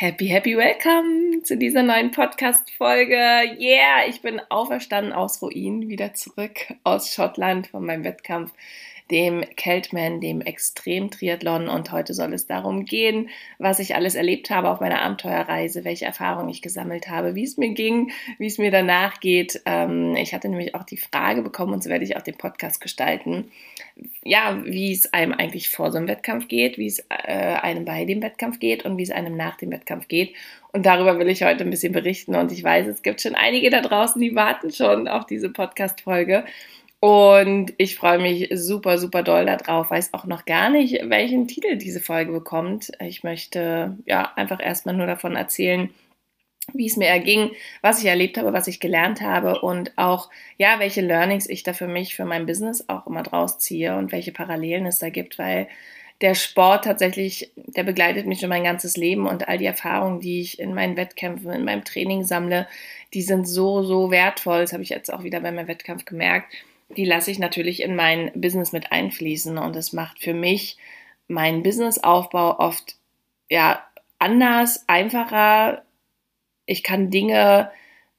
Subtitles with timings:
[0.00, 3.16] Happy, happy welcome zu dieser neuen Podcast-Folge.
[3.58, 8.52] Yeah, ich bin auferstanden aus Ruinen, wieder zurück aus Schottland von meinem Wettkampf
[9.10, 11.68] dem Keltman, dem Extrem-Triathlon.
[11.68, 16.04] Und heute soll es darum gehen, was ich alles erlebt habe auf meiner Abenteuerreise, welche
[16.04, 19.60] Erfahrungen ich gesammelt habe, wie es mir ging, wie es mir danach geht.
[19.66, 22.80] Ähm, ich hatte nämlich auch die Frage bekommen, und so werde ich auch den Podcast
[22.80, 23.50] gestalten,
[24.22, 28.04] ja, wie es einem eigentlich vor so einem Wettkampf geht, wie es äh, einem bei
[28.04, 30.34] dem Wettkampf geht und wie es einem nach dem Wettkampf geht.
[30.72, 32.34] Und darüber will ich heute ein bisschen berichten.
[32.34, 36.44] Und ich weiß, es gibt schon einige da draußen, die warten schon auf diese Podcast-Folge.
[37.00, 39.90] Und ich freue mich super, super doll darauf.
[39.90, 42.90] Weiß auch noch gar nicht, welchen Titel diese Folge bekommt.
[43.00, 45.90] Ich möchte ja einfach erstmal nur davon erzählen,
[46.74, 47.52] wie es mir erging,
[47.82, 51.72] was ich erlebt habe, was ich gelernt habe und auch, ja, welche Learnings ich da
[51.72, 55.38] für mich, für mein Business auch immer draus ziehe und welche Parallelen es da gibt,
[55.38, 55.68] weil
[56.20, 60.40] der Sport tatsächlich, der begleitet mich schon mein ganzes Leben und all die Erfahrungen, die
[60.40, 62.66] ich in meinen Wettkämpfen, in meinem Training sammle,
[63.14, 64.62] die sind so, so wertvoll.
[64.62, 66.52] Das habe ich jetzt auch wieder bei meinem Wettkampf gemerkt
[66.90, 70.76] die lasse ich natürlich in mein Business mit einfließen und es macht für mich
[71.26, 72.96] meinen Businessaufbau oft
[73.50, 73.82] ja
[74.18, 75.82] anders, einfacher.
[76.66, 77.70] Ich kann Dinge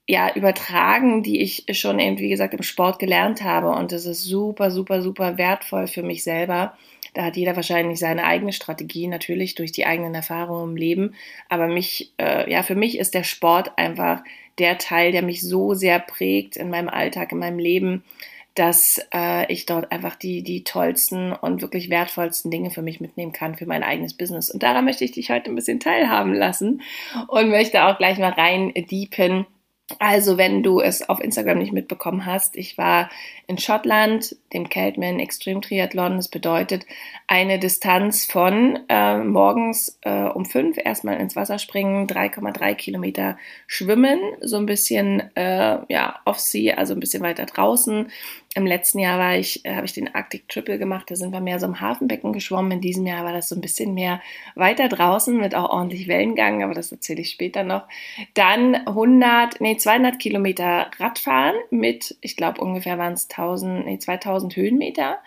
[0.08, 4.24] ja übertragen, die ich schon eben, wie gesagt, im Sport gelernt habe und das ist
[4.24, 6.78] super, super, super wertvoll für mich selber.
[7.14, 11.16] Da hat jeder wahrscheinlich seine eigene Strategie, natürlich durch die eigenen Erfahrungen im Leben.
[11.48, 14.24] Aber mich, äh, ja, für mich ist der Sport einfach
[14.60, 18.04] der Teil, der mich so sehr prägt in meinem Alltag, in meinem Leben,
[18.56, 23.32] dass äh, ich dort einfach die, die tollsten und wirklich wertvollsten Dinge für mich mitnehmen
[23.32, 24.50] kann, für mein eigenes Business.
[24.50, 26.82] Und daran möchte ich dich heute ein bisschen teilhaben lassen
[27.28, 29.46] und möchte auch gleich mal rein deepen.
[29.98, 33.10] Also, wenn du es auf Instagram nicht mitbekommen hast, ich war
[33.48, 36.18] in Schottland, dem Keltman Extreme Triathlon.
[36.18, 36.86] Das bedeutet
[37.26, 44.20] eine Distanz von äh, morgens äh, um fünf erstmal ins Wasser springen, 3,3 Kilometer schwimmen,
[44.42, 48.12] so ein bisschen äh, ja off-sea, also ein bisschen weiter draußen,
[48.56, 51.40] im letzten Jahr war ich, äh, habe ich den Arctic Triple gemacht, da sind wir
[51.40, 52.72] mehr so im Hafenbecken geschwommen.
[52.72, 54.22] In diesem Jahr war das so ein bisschen mehr
[54.56, 57.84] weiter draußen mit auch ordentlich Wellengang, aber das erzähle ich später noch.
[58.34, 64.56] Dann 100, nee, 200 Kilometer Radfahren mit, ich glaube ungefähr waren es 1000, nee, 2000
[64.56, 65.20] Höhenmeter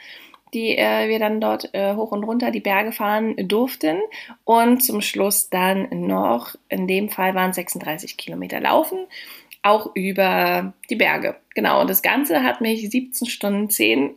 [0.55, 4.01] die äh, wir dann dort äh, hoch und runter die Berge fahren durften.
[4.45, 9.07] Und zum Schluss dann noch, in dem Fall waren es 36 Kilometer laufen
[9.63, 11.37] auch über die Berge.
[11.55, 14.15] Genau, und das Ganze hat mich 17 Stunden 10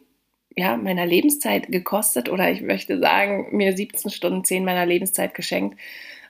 [0.58, 5.80] ja, meiner Lebenszeit gekostet oder ich möchte sagen, mir 17 Stunden 10 meiner Lebenszeit geschenkt,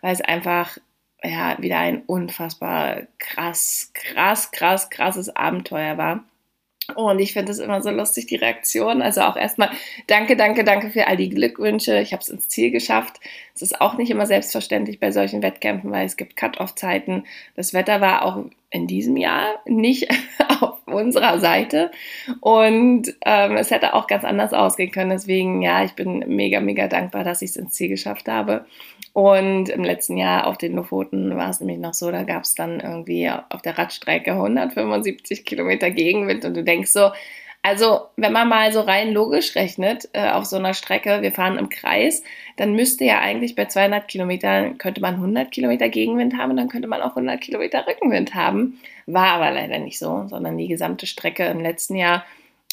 [0.02, 0.78] weil es einfach
[1.24, 6.24] ja, wieder ein unfassbar krass, krass, krass, krasses Abenteuer war.
[6.94, 9.01] Und ich finde es immer so lustig, die Reaktion.
[9.01, 9.72] Also auch erstmal
[10.07, 12.00] danke, danke, danke für all die Glückwünsche.
[12.00, 13.19] Ich habe es ins Ziel geschafft.
[13.56, 17.25] Es ist auch nicht immer selbstverständlich bei solchen Wettkämpfen, weil es gibt Cut-off-Zeiten.
[17.56, 20.09] Das Wetter war auch in diesem Jahr nicht
[20.62, 21.91] auf unserer Seite
[22.39, 25.11] und ähm, es hätte auch ganz anders ausgehen können.
[25.11, 28.66] Deswegen, ja, ich bin mega, mega dankbar, dass ich es ins Ziel geschafft habe.
[29.13, 32.53] Und im letzten Jahr auf den Lofoten war es nämlich noch so, da gab es
[32.53, 37.11] dann irgendwie auf der Radstrecke 175 Kilometer Gegenwind und du denkst so,
[37.66, 41.58] also, wenn man mal so rein logisch rechnet, äh, auf so einer Strecke, wir fahren
[41.58, 42.22] im Kreis,
[42.58, 46.88] dann müsste ja eigentlich bei 200 Kilometern, könnte man 100 Kilometer Gegenwind haben dann könnte
[46.88, 48.80] man auch 100 Kilometer Rückenwind haben.
[49.08, 52.24] War aber leider nicht so, sondern die gesamte Strecke im letzten Jahr,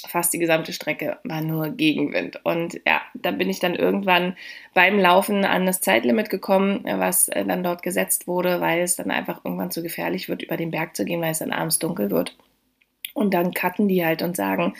[0.06, 2.44] fast die gesamte Strecke, war nur Gegenwind.
[2.44, 4.36] Und ja, da bin ich dann irgendwann
[4.74, 9.10] beim Laufen an das Zeitlimit gekommen, was äh, dann dort gesetzt wurde, weil es dann
[9.10, 12.10] einfach irgendwann zu gefährlich wird, über den Berg zu gehen, weil es dann abends dunkel
[12.10, 12.36] wird.
[13.14, 14.74] Und dann cutten die halt und sagen,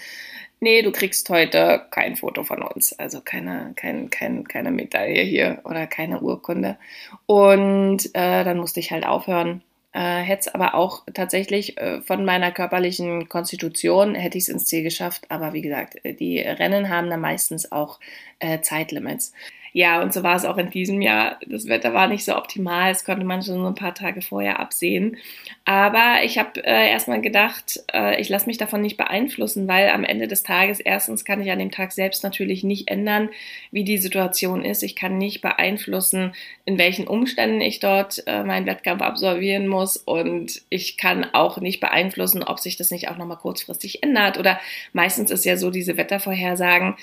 [0.61, 5.61] nee, du kriegst heute kein Foto von uns, also keine, kein, kein, keine Medaille hier
[5.65, 6.79] oder keine Urkunde.
[7.27, 9.63] Und äh, dann musste ich halt aufhören.
[9.93, 14.67] Äh, hätte es aber auch tatsächlich äh, von meiner körperlichen Konstitution hätte ich es ins
[14.67, 15.27] Ziel geschafft.
[15.31, 18.01] Aber wie gesagt, die Rennen haben da meistens auch
[18.39, 19.33] äh, Zeitlimits.
[19.75, 21.39] Ja, und so war es auch in diesem Jahr.
[21.47, 24.61] Das Wetter war nicht so optimal, das konnte man schon so ein paar Tage vorher
[24.61, 25.17] absehen.
[25.65, 30.05] Aber ich habe äh, erstmal gedacht, äh, ich lasse mich davon nicht beeinflussen, weil am
[30.05, 33.31] Ende des Tages erstens kann ich an dem Tag selbst natürlich nicht ändern,
[33.71, 34.83] wie die Situation ist.
[34.83, 36.35] Ich kann nicht beeinflussen,
[36.67, 39.97] in welchen Umständen ich dort äh, meinen Wettkampf absolvieren muss.
[39.97, 44.39] Und ich kann auch nicht beeinflussen, ob sich das nicht auch nochmal kurzfristig ändert.
[44.39, 44.61] Oder
[44.93, 46.97] meistens ist ja so, diese Wettervorhersagen,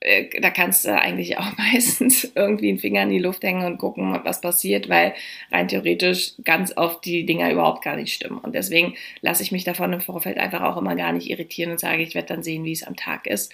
[0.00, 3.78] äh, da kannst du eigentlich auch meistens irgendwie einen Finger in die Luft hängen und
[3.78, 5.14] gucken, was passiert, weil
[5.50, 8.38] rein theoretisch ganz oft die Dinger überhaupt gar nicht stimmen.
[8.38, 11.80] Und deswegen lasse ich mich davon im Vorfeld einfach auch immer gar nicht irritieren und
[11.80, 13.52] sage, ich werde dann sehen, wie es am Tag ist.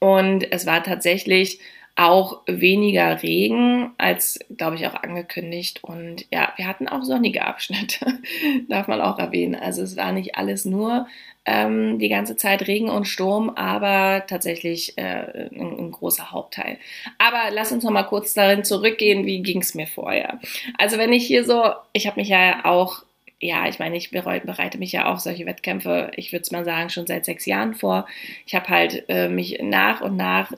[0.00, 1.58] Und es war tatsächlich
[1.98, 5.82] auch weniger Regen als, glaube ich, auch angekündigt.
[5.82, 8.20] Und ja, wir hatten auch sonnige Abschnitte,
[8.68, 9.56] darf man auch erwähnen.
[9.56, 11.08] Also es war nicht alles nur
[11.44, 16.78] ähm, die ganze Zeit Regen und Sturm, aber tatsächlich äh, ein, ein, großer Hauptteil.
[17.18, 20.38] Aber lass uns noch mal kurz darin zurückgehen, wie ging es mir vorher.
[20.78, 23.02] Also wenn ich hier so, ich habe mich ja auch
[23.40, 26.90] ja, ich meine, ich bereite mich ja auf solche Wettkämpfe, ich würde es mal sagen,
[26.90, 28.08] schon seit sechs Jahren vor.
[28.46, 30.52] Ich habe halt äh, mich nach und nach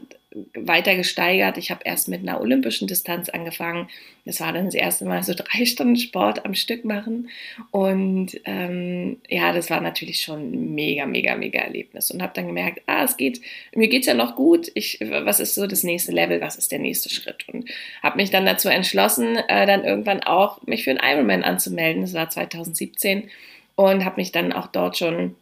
[0.54, 1.58] weiter gesteigert.
[1.58, 3.88] Ich habe erst mit einer olympischen Distanz angefangen.
[4.24, 7.28] Das war dann das erste Mal so drei Stunden Sport am Stück machen.
[7.70, 12.10] Und ähm, ja, das war natürlich schon ein mega, mega, mega Erlebnis.
[12.10, 13.40] Und habe dann gemerkt, ah, es geht,
[13.74, 14.70] mir geht es ja noch gut.
[14.74, 16.40] Ich, was ist so das nächste Level?
[16.40, 17.48] Was ist der nächste Schritt?
[17.48, 17.68] Und
[18.02, 22.02] habe mich dann dazu entschlossen, äh, dann irgendwann auch mich für einen Ironman anzumelden.
[22.02, 23.30] Das war 2017
[23.74, 25.34] und habe mich dann auch dort schon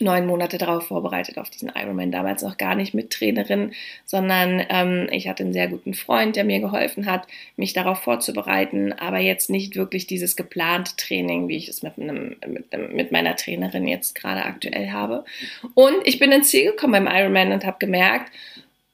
[0.00, 2.12] neun Monate darauf vorbereitet, auf diesen Ironman.
[2.12, 3.72] Damals noch gar nicht mit Trainerin,
[4.04, 8.92] sondern ähm, ich hatte einen sehr guten Freund, der mir geholfen hat, mich darauf vorzubereiten,
[8.92, 13.36] aber jetzt nicht wirklich dieses geplante Training, wie ich es mit, einem, mit, mit meiner
[13.36, 15.24] Trainerin jetzt gerade aktuell habe.
[15.74, 18.32] Und ich bin ins Ziel gekommen beim Ironman und habe gemerkt,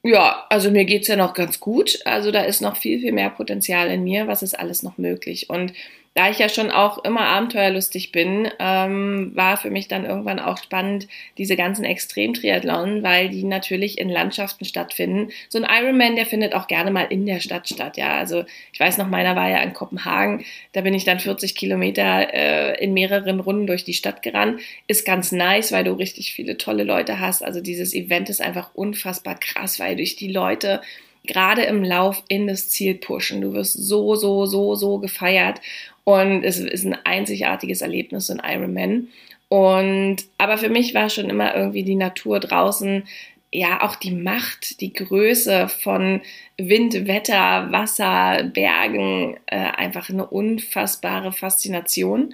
[0.01, 1.99] ja, also mir geht's ja noch ganz gut.
[2.05, 4.27] Also da ist noch viel, viel mehr Potenzial in mir.
[4.27, 5.49] Was ist alles noch möglich?
[5.49, 5.73] Und
[6.19, 10.57] da ich ja schon auch immer abenteuerlustig bin, ähm, war für mich dann irgendwann auch
[10.57, 11.07] spannend,
[11.37, 15.31] diese ganzen Extremtriathlon, weil die natürlich in Landschaften stattfinden.
[15.47, 17.95] So ein Ironman, der findet auch gerne mal in der Stadt statt.
[17.95, 18.43] Ja, also
[18.73, 20.43] ich weiß noch, meiner war ja in Kopenhagen,
[20.73, 24.59] da bin ich dann 40 Kilometer äh, in mehreren Runden durch die Stadt gerannt.
[24.87, 27.45] Ist ganz nice, weil du richtig viele tolle Leute hast.
[27.45, 30.81] Also dieses Event ist einfach unfassbar krass, weil durch die Leute
[31.25, 33.41] gerade im Lauf in das Ziel pushen.
[33.41, 35.61] Du wirst so, so, so, so gefeiert.
[36.03, 39.09] Und es ist ein einzigartiges Erlebnis, ein Ironman.
[39.49, 43.03] Und, aber für mich war schon immer irgendwie die Natur draußen,
[43.51, 46.21] ja, auch die Macht, die Größe von
[46.57, 52.33] Wind, Wetter, Wasser, Bergen, äh, einfach eine unfassbare Faszination,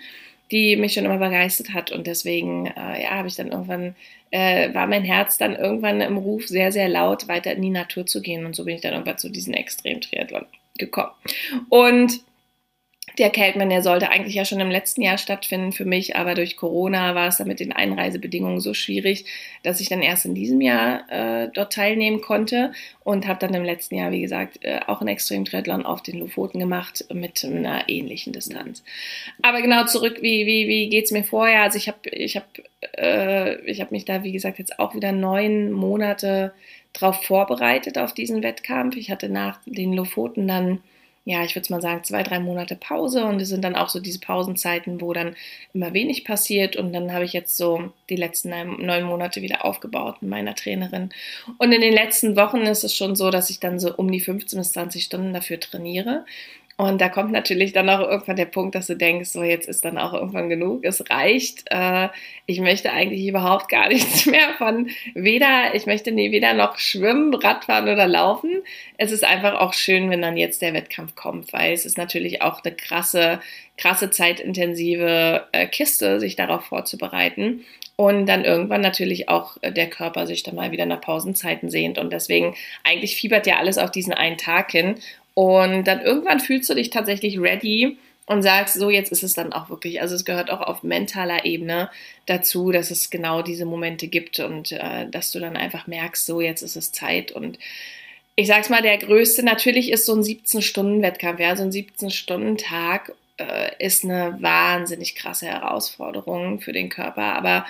[0.52, 1.92] die mich schon immer begeistert hat.
[1.92, 3.96] Und deswegen, äh, ja, habe ich dann irgendwann,
[4.36, 8.06] äh, war mein Herz dann irgendwann im Ruf sehr, sehr laut, weiter in die Natur
[8.06, 8.46] zu gehen.
[8.46, 10.46] Und so bin ich dann irgendwann zu diesem Extrem-Triathlon
[10.78, 11.12] gekommen.
[11.70, 12.20] Und
[13.18, 16.58] der Keltman, der sollte eigentlich ja schon im letzten Jahr stattfinden für mich, aber durch
[16.58, 19.26] Corona war es dann mit den Einreisebedingungen so schwierig,
[19.64, 22.72] dass ich dann erst in diesem Jahr äh, dort teilnehmen konnte
[23.04, 26.60] und habe dann im letzten Jahr, wie gesagt, äh, auch einen Extrem-Triathlon auf den Lofoten
[26.60, 28.84] gemacht mit einer ähnlichen Distanz.
[29.42, 31.64] Aber genau zurück, wie, wie, wie geht es mir vorher?
[31.64, 32.48] Also ich habe ich hab,
[32.94, 36.54] äh, hab mich da, wie gesagt, jetzt auch wieder neun Monate
[36.94, 38.96] drauf vorbereitet auf diesen Wettkampf.
[38.96, 40.80] Ich hatte nach den Lofoten dann
[41.28, 44.00] ja, ich würde mal sagen, zwei, drei Monate Pause und es sind dann auch so
[44.00, 45.36] diese Pausenzeiten, wo dann
[45.74, 50.22] immer wenig passiert und dann habe ich jetzt so die letzten neun Monate wieder aufgebaut
[50.22, 51.10] mit meiner Trainerin.
[51.58, 54.20] Und in den letzten Wochen ist es schon so, dass ich dann so um die
[54.20, 56.26] 15 bis 20 Stunden dafür trainiere.
[56.78, 59.86] Und da kommt natürlich dann auch irgendwann der Punkt, dass du denkst, so jetzt ist
[59.86, 61.64] dann auch irgendwann genug, es reicht.
[61.72, 62.10] Äh,
[62.48, 67.34] ich möchte eigentlich überhaupt gar nichts mehr von weder, ich möchte nie weder noch schwimmen,
[67.34, 68.62] Radfahren oder laufen.
[68.98, 72.42] Es ist einfach auch schön, wenn dann jetzt der Wettkampf kommt, weil es ist natürlich
[72.42, 73.40] auch eine krasse,
[73.78, 77.64] krasse zeitintensive äh, Kiste, sich darauf vorzubereiten.
[77.98, 81.98] Und dann irgendwann natürlich auch äh, der Körper sich dann mal wieder nach Pausenzeiten sehnt.
[81.98, 84.96] Und deswegen eigentlich fiebert ja alles auf diesen einen Tag hin.
[85.36, 89.54] Und dann irgendwann fühlst du dich tatsächlich ready und sagst, so jetzt ist es dann
[89.54, 90.02] auch wirklich.
[90.02, 91.92] Also es gehört auch auf mentaler Ebene
[92.26, 96.42] dazu, dass es genau diese Momente gibt und äh, dass du dann einfach merkst, so
[96.42, 97.32] jetzt ist es Zeit.
[97.32, 97.60] Und
[98.36, 103.86] ich sag's mal, der größte natürlich ist so ein 17-Stunden-Wettkampf, ja, so ein 17-Stunden-Tag äh,
[103.86, 107.66] ist eine wahnsinnig krasse Herausforderung für den Körper, aber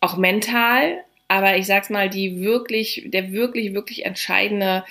[0.00, 1.02] auch mental.
[1.26, 4.84] Aber ich sag's mal, die wirklich, der wirklich, wirklich entscheidende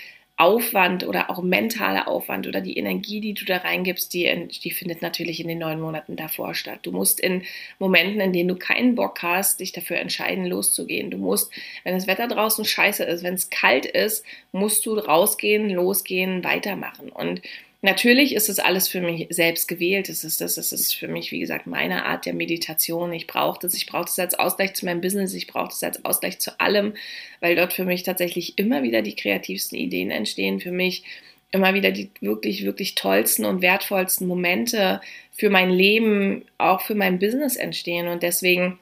[0.44, 5.02] Aufwand oder auch mentaler Aufwand oder die Energie, die du da reingibst, die, die findet
[5.02, 6.80] natürlich in den neun Monaten davor statt.
[6.84, 7.44] Du musst in
[7.80, 11.10] Momenten, in denen du keinen Bock hast, dich dafür entscheiden, loszugehen.
[11.12, 11.50] Du musst,
[11.86, 17.10] wenn das Wetter draußen scheiße ist, wenn es kalt ist, musst du rausgehen, losgehen, weitermachen.
[17.10, 17.42] Und
[17.86, 20.08] Natürlich ist es alles für mich selbst gewählt.
[20.08, 23.12] Es ist, das, das ist für mich, wie gesagt, meine Art der Meditation.
[23.12, 23.74] Ich brauche das.
[23.74, 25.34] Ich brauche das als Ausgleich zu meinem Business.
[25.34, 26.94] Ich brauche das als Ausgleich zu allem,
[27.42, 30.62] weil dort für mich tatsächlich immer wieder die kreativsten Ideen entstehen.
[30.62, 31.04] Für mich
[31.52, 35.02] immer wieder die wirklich, wirklich tollsten und wertvollsten Momente
[35.34, 38.08] für mein Leben, auch für mein Business entstehen.
[38.08, 38.80] Und deswegen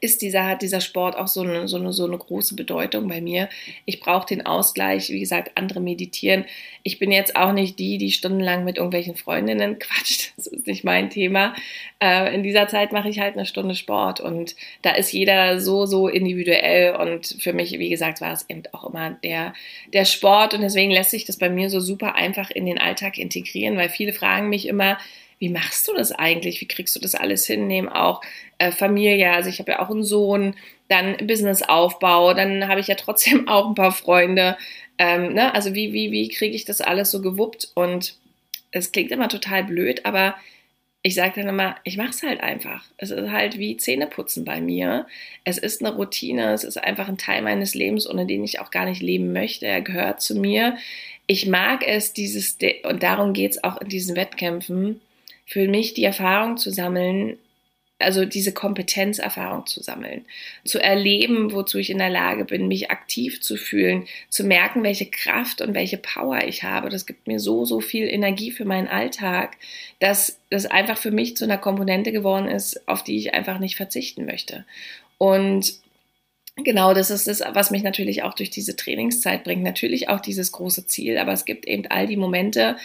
[0.00, 3.20] ist dieser, hat dieser Sport auch so eine, so, eine, so eine große Bedeutung bei
[3.20, 3.48] mir.
[3.86, 6.44] Ich brauche den Ausgleich, wie gesagt, andere meditieren.
[6.84, 10.84] Ich bin jetzt auch nicht die, die stundenlang mit irgendwelchen Freundinnen quatscht, das ist nicht
[10.84, 11.54] mein Thema.
[12.00, 15.86] Äh, in dieser Zeit mache ich halt eine Stunde Sport und da ist jeder so,
[15.86, 19.54] so individuell und für mich, wie gesagt, war es eben auch immer der,
[19.92, 23.18] der Sport und deswegen lässt sich das bei mir so super einfach in den Alltag
[23.18, 24.98] integrieren, weil viele fragen mich immer,
[25.40, 26.60] wie machst du das eigentlich?
[26.60, 27.66] Wie kriegst du das alles hin?
[27.66, 28.20] Nehmen auch
[28.58, 30.54] äh, Familie, also ich habe ja auch einen Sohn,
[30.88, 34.56] dann Businessaufbau, dann habe ich ja trotzdem auch ein paar Freunde.
[34.98, 35.54] Ähm, ne?
[35.54, 37.72] Also wie, wie, wie kriege ich das alles so gewuppt?
[37.74, 38.16] Und
[38.70, 40.36] es klingt immer total blöd, aber
[41.02, 42.84] ich sage dann immer, ich mache es halt einfach.
[42.98, 45.06] Es ist halt wie Zähneputzen bei mir.
[45.44, 48.70] Es ist eine Routine, es ist einfach ein Teil meines Lebens, ohne den ich auch
[48.70, 49.66] gar nicht leben möchte.
[49.66, 50.76] Er gehört zu mir.
[51.26, 55.00] Ich mag es, dieses, und darum geht es auch in diesen Wettkämpfen,
[55.50, 57.36] für mich die Erfahrung zu sammeln,
[57.98, 60.24] also diese Kompetenzerfahrung zu sammeln,
[60.64, 65.06] zu erleben, wozu ich in der Lage bin, mich aktiv zu fühlen, zu merken, welche
[65.06, 66.88] Kraft und welche Power ich habe.
[66.88, 69.56] Das gibt mir so, so viel Energie für meinen Alltag,
[69.98, 73.76] dass das einfach für mich zu einer Komponente geworden ist, auf die ich einfach nicht
[73.76, 74.64] verzichten möchte.
[75.18, 75.74] Und
[76.56, 79.62] Genau, das ist das, was mich natürlich auch durch diese Trainingszeit bringt.
[79.62, 82.76] Natürlich auch dieses große Ziel, aber es gibt eben all die Momente,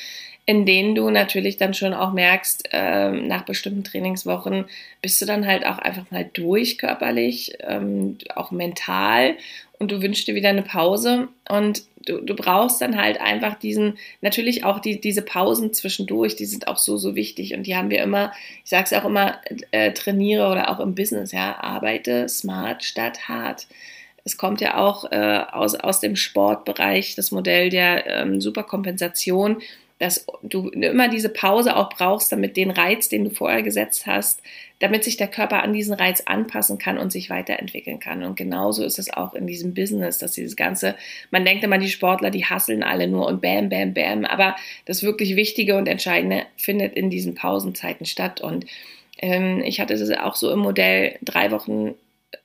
[0.46, 4.66] in denen du natürlich dann schon auch merkst, äh, nach bestimmten Trainingswochen
[5.02, 9.36] bist du dann halt auch einfach mal durch körperlich, ähm, auch mental.
[9.80, 11.30] Und du wünschst dir wieder eine Pause.
[11.50, 16.46] Und du, du brauchst dann halt einfach diesen, natürlich auch die, diese Pausen zwischendurch, die
[16.46, 17.56] sind auch so, so wichtig.
[17.56, 18.32] Und die haben wir immer,
[18.64, 23.28] ich sage es auch immer, äh, trainiere oder auch im Business, ja, arbeite smart statt
[23.28, 23.66] hart.
[24.24, 29.62] Es kommt ja auch äh, aus, aus dem Sportbereich das Modell der ähm, Superkompensation
[30.00, 34.42] dass du immer diese Pause auch brauchst, damit den Reiz, den du vorher gesetzt hast,
[34.80, 38.24] damit sich der Körper an diesen Reiz anpassen kann und sich weiterentwickeln kann.
[38.24, 40.96] Und genauso ist es auch in diesem Business, dass dieses ganze,
[41.32, 45.02] man denkt immer, die Sportler, die hasseln alle nur und bam, bam, bam, aber das
[45.02, 48.42] wirklich Wichtige und Entscheidende findet in diesen Pausenzeiten statt.
[48.42, 48.66] Und
[49.20, 51.96] ähm, ich hatte das auch so im Modell drei Wochen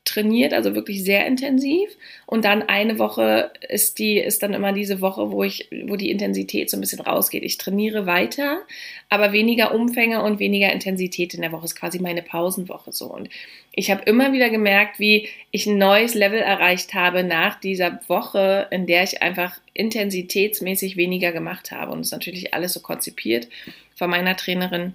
[0.04, 1.90] trainiert, also wirklich sehr intensiv.
[2.26, 6.10] Und dann eine Woche ist die, ist dann immer diese Woche, wo ich, wo die
[6.10, 7.42] Intensität so ein bisschen rausgeht.
[7.42, 8.60] Ich trainiere weiter,
[9.08, 13.06] aber weniger Umfänge und weniger Intensität in der Woche ist quasi meine Pausenwoche so.
[13.06, 13.28] Und
[13.72, 18.66] ich habe immer wieder gemerkt, wie ich ein neues Level erreicht habe nach dieser Woche,
[18.70, 21.92] in der ich einfach intensitätsmäßig weniger gemacht habe.
[21.92, 23.48] Und das ist natürlich alles so konzipiert
[23.94, 24.94] von meiner Trainerin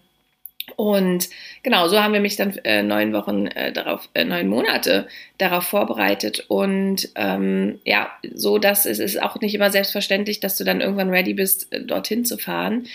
[0.75, 1.29] und
[1.63, 5.07] genau, so haben wir mich dann äh, neun Wochen äh, darauf, äh, neun Monate
[5.37, 6.45] darauf vorbereitet.
[6.47, 11.09] Und ähm, ja, so dass es ist auch nicht immer selbstverständlich, dass du dann irgendwann
[11.09, 12.87] ready bist, äh, dorthin zu fahren.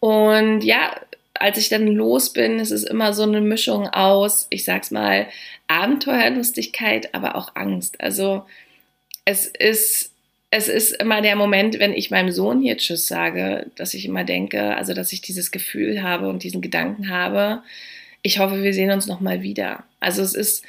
[0.00, 0.94] Und ja,
[1.34, 5.26] als ich dann los bin, es ist immer so eine Mischung aus, ich sag's mal,
[5.66, 8.00] Abenteuerlustigkeit, aber auch Angst.
[8.00, 8.44] Also
[9.24, 10.13] es ist
[10.56, 14.22] es ist immer der Moment, wenn ich meinem Sohn hier Tschüss sage, dass ich immer
[14.22, 17.64] denke, also dass ich dieses Gefühl habe und diesen Gedanken habe,
[18.22, 19.82] ich hoffe, wir sehen uns nochmal wieder.
[19.98, 20.64] Also es ist,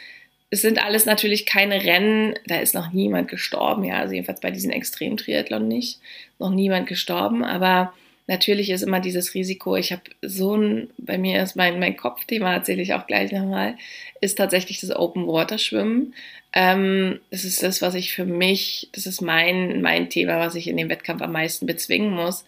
[0.50, 4.50] es sind alles natürlich keine Rennen, da ist noch niemand gestorben, ja, also jedenfalls bei
[4.50, 6.00] diesen Extrem-Triathlon nicht,
[6.40, 7.94] noch niemand gestorben, aber
[8.28, 12.54] natürlich ist immer dieses Risiko, ich habe so ein, bei mir ist mein, mein Kopfthema,
[12.54, 13.76] erzähle ich auch gleich nochmal,
[14.22, 16.14] ist tatsächlich das Open Water Schwimmen.
[16.54, 20.68] Ähm, das ist das, was ich für mich, das ist mein, mein Thema, was ich
[20.68, 22.46] in dem Wettkampf am meisten bezwingen muss.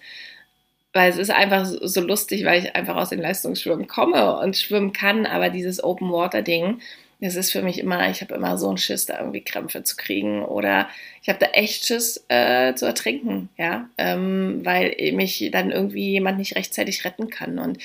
[0.93, 4.93] Weil es ist einfach so lustig, weil ich einfach aus den Leistungsschwimmen komme und schwimmen
[4.93, 6.79] kann, aber dieses Open Water Ding,
[7.19, 9.95] das ist für mich immer, ich habe immer so einen Schiss, da irgendwie Krämpfe zu
[9.95, 10.87] kriegen oder
[11.21, 16.37] ich habe da echt Schiss äh, zu ertrinken, ja, ähm, weil mich dann irgendwie jemand
[16.37, 17.57] nicht rechtzeitig retten kann.
[17.57, 17.79] Und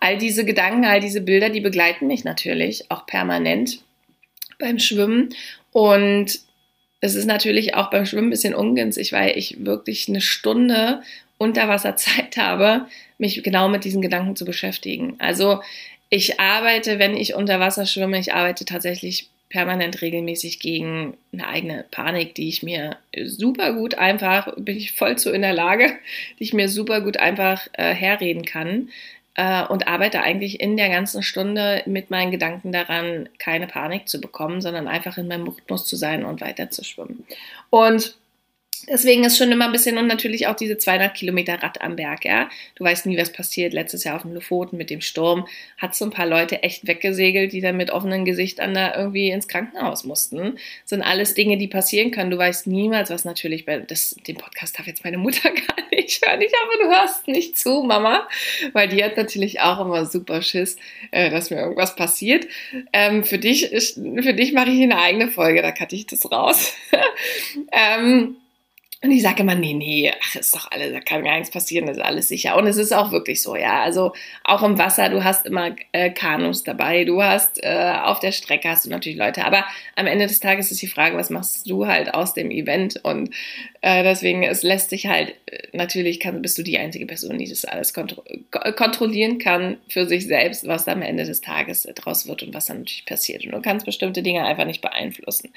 [0.00, 3.82] all diese Gedanken, all diese Bilder, die begleiten mich natürlich auch permanent
[4.58, 5.34] beim Schwimmen.
[5.72, 6.40] Und
[7.00, 11.02] es ist natürlich auch beim Schwimmen ein bisschen ungünstig, weil ich wirklich eine Stunde
[11.36, 12.86] unter Wasser Zeit habe,
[13.18, 15.16] mich genau mit diesen Gedanken zu beschäftigen.
[15.18, 15.60] Also
[16.10, 21.84] ich arbeite, wenn ich unter Wasser schwimme, ich arbeite tatsächlich permanent regelmäßig gegen eine eigene
[21.90, 25.90] Panik, die ich mir super gut einfach, bin ich voll zu in der Lage,
[26.38, 28.90] die ich mir super gut einfach äh, herreden kann
[29.34, 34.20] äh, und arbeite eigentlich in der ganzen Stunde mit meinen Gedanken daran, keine Panik zu
[34.20, 37.24] bekommen, sondern einfach in meinem Rhythmus zu sein und weiter zu schwimmen.
[37.70, 38.16] Und
[38.86, 42.24] Deswegen ist schon immer ein bisschen und natürlich auch diese 200 Kilometer Rad am Berg,
[42.24, 42.48] ja.
[42.74, 43.72] Du weißt nie, was passiert.
[43.72, 47.52] Letztes Jahr auf dem Lofoten mit dem Sturm hat so ein paar Leute echt weggesegelt,
[47.52, 50.54] die dann mit offenen Gesichtern da irgendwie ins Krankenhaus mussten.
[50.82, 52.30] Das sind alles Dinge, die passieren können.
[52.30, 56.24] Du weißt niemals, was natürlich bei, das, den Podcast darf jetzt meine Mutter gar nicht
[56.24, 56.40] hören.
[56.40, 58.28] Ich hoffe, du hörst nicht zu, Mama,
[58.72, 60.76] weil die hat natürlich auch immer super Schiss,
[61.10, 62.46] äh, dass mir irgendwas passiert.
[62.92, 66.74] Ähm, für dich, für dich mache ich eine eigene Folge, da cutte ich das raus.
[67.72, 68.36] ähm,
[69.00, 71.86] Und ich sage immer, nee, nee, ach, ist doch alles, da kann gar nichts passieren,
[71.86, 72.56] das ist alles sicher.
[72.56, 73.80] Und es ist auch wirklich so, ja.
[73.80, 74.12] Also
[74.42, 78.68] auch im Wasser, du hast immer äh, Kanus dabei, du hast äh, auf der Strecke
[78.68, 79.44] hast du natürlich Leute.
[79.44, 79.64] Aber
[79.94, 82.98] am Ende des Tages ist die Frage, was machst du halt aus dem Event?
[83.04, 83.32] Und
[83.82, 87.48] äh, deswegen, es lässt sich halt, äh, natürlich kann, bist du die einzige Person, die
[87.48, 88.24] das alles kontro
[88.76, 92.78] kontrollieren kann für sich selbst, was am Ende des Tages draus wird und was dann
[92.78, 93.44] natürlich passiert.
[93.44, 95.50] Und du kannst bestimmte Dinge einfach nicht beeinflussen.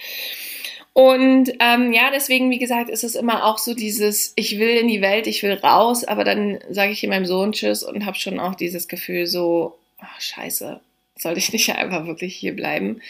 [0.93, 4.89] Und ähm, ja, deswegen, wie gesagt, ist es immer auch so dieses, ich will in
[4.89, 8.39] die Welt, ich will raus, aber dann sage ich meinem Sohn Tschüss und habe schon
[8.39, 10.81] auch dieses Gefühl so, oh, scheiße,
[11.17, 13.01] sollte ich nicht einfach wirklich hier bleiben?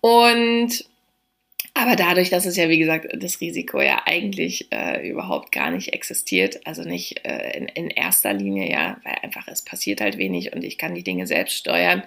[0.00, 0.84] Und
[1.72, 5.92] aber dadurch, dass es ja, wie gesagt, das Risiko ja eigentlich äh, überhaupt gar nicht
[5.92, 10.52] existiert, also nicht äh, in, in erster Linie, ja, weil einfach es passiert halt wenig
[10.52, 12.02] und ich kann die Dinge selbst steuern,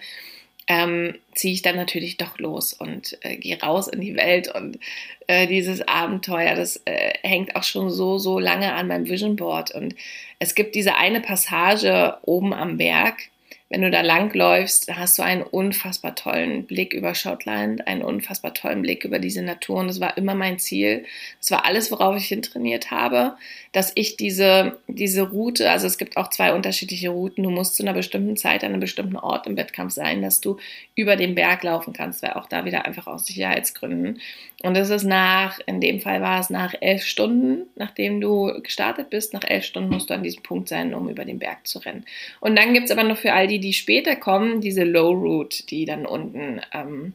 [0.67, 4.53] ähm, ziehe ich dann natürlich doch los und äh, gehe raus in die Welt.
[4.53, 4.79] Und
[5.27, 9.72] äh, dieses Abenteuer, das äh, hängt auch schon so, so lange an meinem Vision Board.
[9.72, 9.96] Und
[10.39, 13.29] es gibt diese eine Passage oben am Berg,
[13.74, 18.84] wenn du da langläufst, hast du einen unfassbar tollen Blick über Schottland, einen unfassbar tollen
[18.84, 19.77] Blick über diese Natur.
[19.77, 21.06] Und das war immer mein Ziel.
[21.39, 23.36] Das war alles, worauf ich hin trainiert habe,
[23.72, 27.44] dass ich diese, diese Route, also es gibt auch zwei unterschiedliche Routen.
[27.44, 30.58] Du musst zu einer bestimmten Zeit an einem bestimmten Ort im Wettkampf sein, dass du
[30.94, 34.22] über den Berg laufen kannst, weil auch da wieder einfach aus Sicherheitsgründen.
[34.63, 39.10] Und das ist nach, in dem Fall war es nach elf Stunden, nachdem du gestartet
[39.10, 41.79] bist, nach elf Stunden musst du an diesem Punkt sein, um über den Berg zu
[41.79, 42.05] rennen.
[42.39, 45.65] Und dann gibt es aber noch für all die, die später kommen, diese Low Route,
[45.65, 47.13] die dann unten, ähm,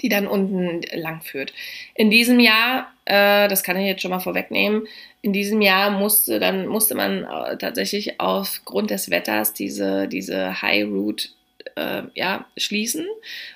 [0.00, 1.52] die dann unten lang führt.
[1.96, 4.86] In diesem Jahr, äh, das kann ich jetzt schon mal vorwegnehmen,
[5.20, 10.84] in diesem Jahr musste dann musste man äh, tatsächlich aufgrund des Wetters diese diese High
[10.84, 11.30] Route
[11.78, 13.06] äh, ja, schließen,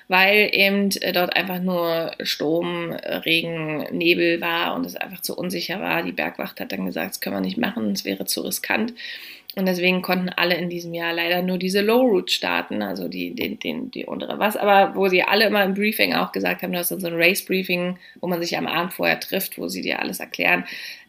[0.07, 5.81] weil eben äh, dort einfach nur Sturm, Regen, Nebel war und es einfach zu unsicher
[5.81, 6.03] war.
[6.03, 8.93] Die Bergwacht hat dann gesagt, das können wir nicht machen, es wäre zu riskant.
[9.55, 13.35] Und deswegen konnten alle in diesem Jahr leider nur diese Low Route starten, also die,
[13.35, 14.39] den, den, die untere.
[14.39, 17.05] Was aber, wo sie alle immer im Briefing auch gesagt haben, du hast dann so
[17.05, 20.65] ein Race Briefing, wo man sich am Abend vorher trifft, wo sie dir alles erklären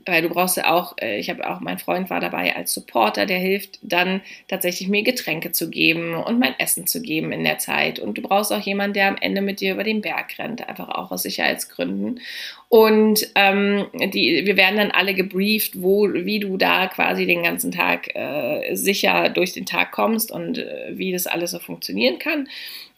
[0.06, 3.26] weil du brauchst ja auch, äh, ich habe auch, mein Freund war dabei als Supporter,
[3.26, 7.58] der hilft dann tatsächlich mir Getränke zu geben und mein Essen zu geben in der
[7.58, 7.98] Zeit.
[7.98, 10.88] Und du brauchst auch jemanden, der am Ende mit dir über den Berg rennt, einfach
[10.88, 12.20] auch aus Sicherheitsgründen.
[12.68, 17.70] Und ähm, die, wir werden dann alle gebrieft, wo, wie du da quasi den ganzen
[17.70, 22.48] Tag äh, sicher durch den Tag kommst und äh, wie das alles so funktionieren kann.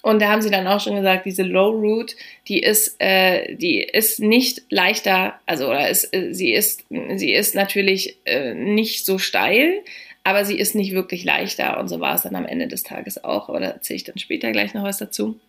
[0.07, 2.15] Und da haben sie dann auch schon gesagt, diese Low Route,
[2.47, 6.85] die ist, äh, die ist nicht leichter, also oder ist, äh, sie ist,
[7.17, 9.83] sie ist natürlich äh, nicht so steil,
[10.23, 11.81] aber sie ist nicht wirklich leichter.
[11.81, 13.49] Und so war es dann am Ende des Tages auch.
[13.49, 15.41] Oder erzähle ich dann später gleich noch was dazu.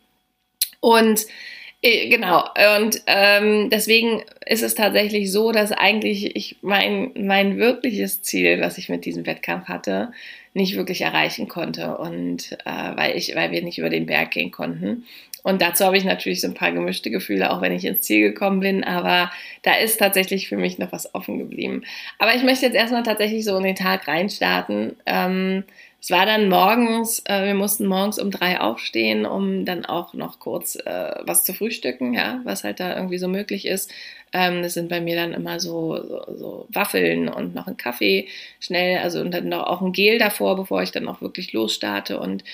[0.79, 1.27] Und
[1.83, 2.43] äh, Genau,
[2.79, 8.79] und ähm, deswegen ist es tatsächlich so, dass eigentlich ich mein, mein wirkliches Ziel, was
[8.79, 10.11] ich mit diesem Wettkampf hatte,
[10.57, 14.51] nicht wirklich erreichen konnte und äh, weil ich, weil wir nicht über den Berg gehen
[14.51, 15.05] konnten.
[15.43, 18.33] Und dazu habe ich natürlich so ein paar gemischte Gefühle, auch wenn ich ins Ziel
[18.33, 18.83] gekommen bin.
[18.83, 21.83] Aber da ist tatsächlich für mich noch was offen geblieben.
[22.19, 24.97] Aber ich möchte jetzt erstmal tatsächlich so in den Tag reinstarten.
[25.05, 25.63] Ähm,
[26.07, 30.39] es war dann morgens, äh, wir mussten morgens um drei aufstehen, um dann auch noch
[30.39, 33.91] kurz äh, was zu frühstücken, ja, was halt da irgendwie so möglich ist.
[34.31, 38.29] Ähm, das sind bei mir dann immer so, so, so, Waffeln und noch ein Kaffee
[38.61, 42.21] schnell, also und dann noch auch ein Gel davor, bevor ich dann auch wirklich losstarte.
[42.21, 42.45] Und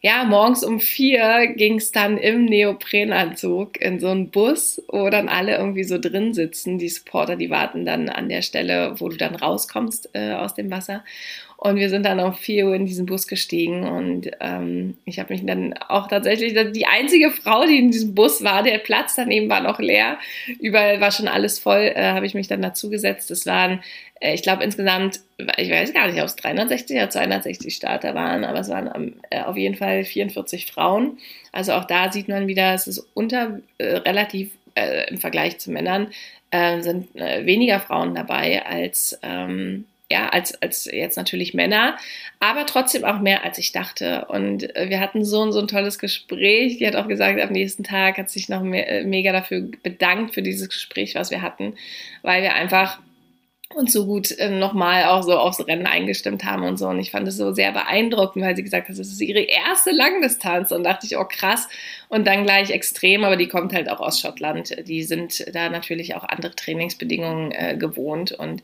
[0.00, 5.28] ja, morgens um vier ging es dann im Neoprenanzug in so einen Bus, wo dann
[5.28, 6.78] alle irgendwie so drin sitzen.
[6.78, 10.70] Die Supporter, die warten dann an der Stelle, wo du dann rauskommst äh, aus dem
[10.70, 11.02] Wasser.
[11.64, 15.32] Und wir sind dann um 4 Uhr in diesen Bus gestiegen und ähm, ich habe
[15.32, 19.48] mich dann auch tatsächlich, die einzige Frau, die in diesem Bus war, der Platz daneben
[19.48, 20.18] war noch leer,
[20.58, 23.30] überall war schon alles voll, äh, habe ich mich dann dazugesetzt.
[23.30, 23.80] Es waren,
[24.18, 25.20] äh, ich glaube insgesamt,
[25.56, 29.42] ich weiß gar nicht, ob es 360 oder 260 Starter waren, aber es waren äh,
[29.42, 31.18] auf jeden Fall 44 Frauen.
[31.52, 35.70] Also auch da sieht man wieder, es ist unter äh, relativ äh, im Vergleich zu
[35.70, 36.08] Männern,
[36.50, 41.96] äh, sind weniger Frauen dabei als ähm, ja, als, als jetzt natürlich Männer,
[42.38, 44.26] aber trotzdem auch mehr, als ich dachte.
[44.26, 46.76] Und äh, wir hatten so, so ein tolles Gespräch.
[46.76, 50.34] Die hat auch gesagt, am nächsten Tag hat sich noch mehr, äh, mega dafür bedankt
[50.34, 51.74] für dieses Gespräch, was wir hatten,
[52.20, 52.98] weil wir einfach
[53.74, 56.88] uns so gut äh, nochmal auch so aufs Rennen eingestimmt haben und so.
[56.88, 59.90] Und ich fand es so sehr beeindruckend, weil sie gesagt hat, das ist ihre erste
[59.90, 60.72] Langdistanz.
[60.72, 61.68] Und dachte ich, oh krass.
[62.08, 64.76] Und dann gleich extrem, aber die kommt halt auch aus Schottland.
[64.86, 68.32] Die sind da natürlich auch andere Trainingsbedingungen äh, gewohnt.
[68.32, 68.62] Und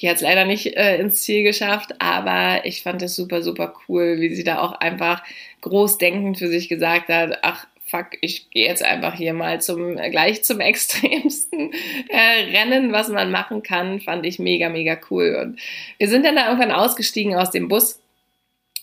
[0.00, 3.74] die hat es leider nicht äh, ins Ziel geschafft, aber ich fand es super, super
[3.88, 5.22] cool, wie sie da auch einfach
[5.62, 10.44] großdenkend für sich gesagt hat, ach, fuck, ich gehe jetzt einfach hier mal zum gleich
[10.44, 11.72] zum extremsten
[12.08, 15.38] äh, Rennen, was man machen kann, fand ich mega, mega cool.
[15.40, 15.60] Und
[15.98, 18.00] wir sind dann da irgendwann ausgestiegen aus dem Bus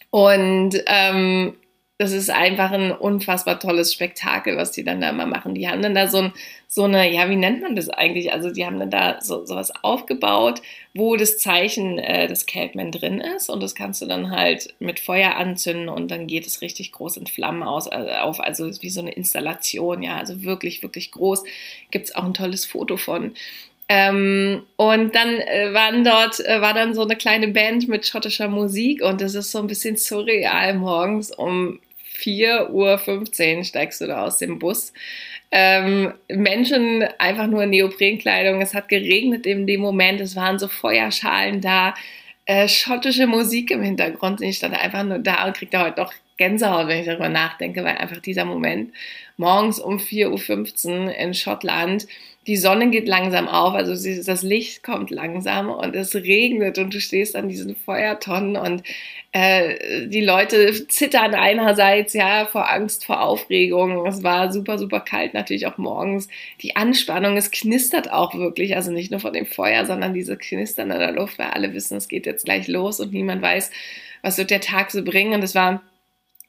[0.09, 1.55] und ähm,
[2.03, 5.55] das ist einfach ein unfassbar tolles Spektakel, was die dann da immer machen.
[5.55, 6.33] Die haben dann da so, ein,
[6.67, 8.33] so eine, ja, wie nennt man das eigentlich?
[8.33, 10.61] Also die haben dann da so was aufgebaut,
[10.93, 14.99] wo das Zeichen äh, des Keltman drin ist und das kannst du dann halt mit
[14.99, 18.89] Feuer anzünden und dann geht es richtig groß in Flammen aus, äh, auf, also wie
[18.89, 21.43] so eine Installation, ja, also wirklich, wirklich groß.
[21.89, 23.33] Gibt es auch ein tolles Foto von.
[23.89, 28.47] Ähm, und dann äh, waren dort, äh, war dann so eine kleine Band mit schottischer
[28.47, 31.79] Musik und das ist so ein bisschen surreal morgens um
[32.15, 34.93] 4.15 Uhr steigst du da aus dem Bus.
[35.51, 38.61] Ähm, Menschen einfach nur in Neoprenkleidung.
[38.61, 40.19] Es hat geregnet in dem Moment.
[40.19, 41.93] Es waren so Feuerschalen da,
[42.45, 44.41] äh, schottische Musik im Hintergrund.
[44.41, 47.83] Und ich stand einfach nur da und kriegte heute noch Gänsehaut, wenn ich darüber nachdenke,
[47.83, 48.93] weil einfach dieser Moment
[49.37, 52.07] morgens um 4.15 Uhr in Schottland
[52.47, 56.99] die Sonne geht langsam auf, also das Licht kommt langsam und es regnet und du
[56.99, 58.83] stehst an diesen Feuertonnen und
[59.31, 64.05] äh, die Leute zittern einerseits ja vor Angst, vor Aufregung.
[64.05, 66.27] Es war super, super kalt natürlich auch morgens.
[66.61, 70.91] Die Anspannung, es knistert auch wirklich, also nicht nur von dem Feuer, sondern diese Knistern
[70.91, 73.71] in der Luft, weil alle wissen, es geht jetzt gleich los und niemand weiß,
[74.21, 75.33] was wird der Tag so bringen.
[75.33, 75.81] Und es war,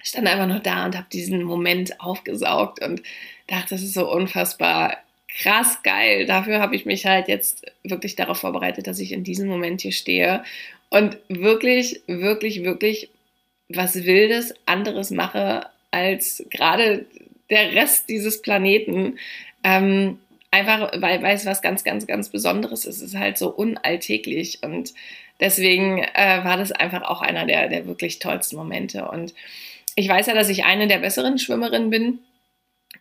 [0.05, 3.03] stand einfach nur da und habe diesen Moment aufgesaugt und
[3.49, 6.27] dachte, das ist so unfassbar krass geil.
[6.27, 9.93] Dafür habe ich mich halt jetzt wirklich darauf vorbereitet, dass ich in diesem Moment hier
[9.93, 10.45] stehe
[10.91, 13.11] und wirklich, wirklich, wirklich
[13.69, 17.07] was Wildes anderes mache als gerade
[17.51, 19.19] der Rest dieses Planeten.
[19.65, 20.19] Ähm,
[20.51, 22.99] einfach, weil, weil es was ganz, ganz, ganz Besonderes ist.
[22.99, 24.95] Es ist halt so unalltäglich und
[25.41, 29.09] deswegen äh, war das einfach auch einer der, der wirklich tollsten Momente.
[29.09, 29.35] Und
[29.97, 32.21] ich weiß ja, dass ich eine der besseren Schwimmerinnen bin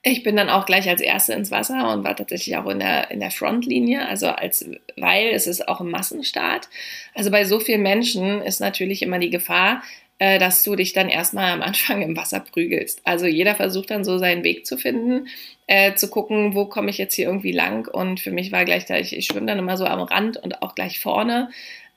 [0.05, 3.09] ich bin dann auch gleich als Erste ins Wasser und war tatsächlich auch in der,
[3.09, 6.67] in der Frontlinie, also als, weil es ist auch ein Massenstart.
[7.13, 9.81] Also bei so vielen Menschen ist natürlich immer die Gefahr,
[10.19, 13.01] äh, dass du dich dann erstmal am Anfang im Wasser prügelst.
[13.05, 15.27] Also jeder versucht dann so seinen Weg zu finden,
[15.67, 17.87] äh, zu gucken, wo komme ich jetzt hier irgendwie lang.
[17.87, 20.61] Und für mich war gleich da, ich, ich schwimme dann immer so am Rand und
[20.61, 21.49] auch gleich vorne.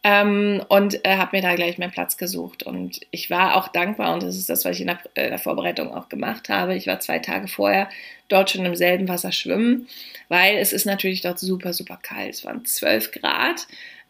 [0.09, 2.63] Ähm, und äh, habe mir da gleich meinen Platz gesucht.
[2.63, 5.41] Und ich war auch dankbar, und das ist das, was ich in der, äh, der,
[5.41, 6.77] Vorbereitung auch gemacht habe.
[6.77, 7.89] Ich war zwei Tage vorher
[8.29, 9.89] dort schon im selben Wasser schwimmen,
[10.29, 12.35] weil es ist natürlich dort super, super kalt.
[12.35, 13.67] Es waren 12 Grad.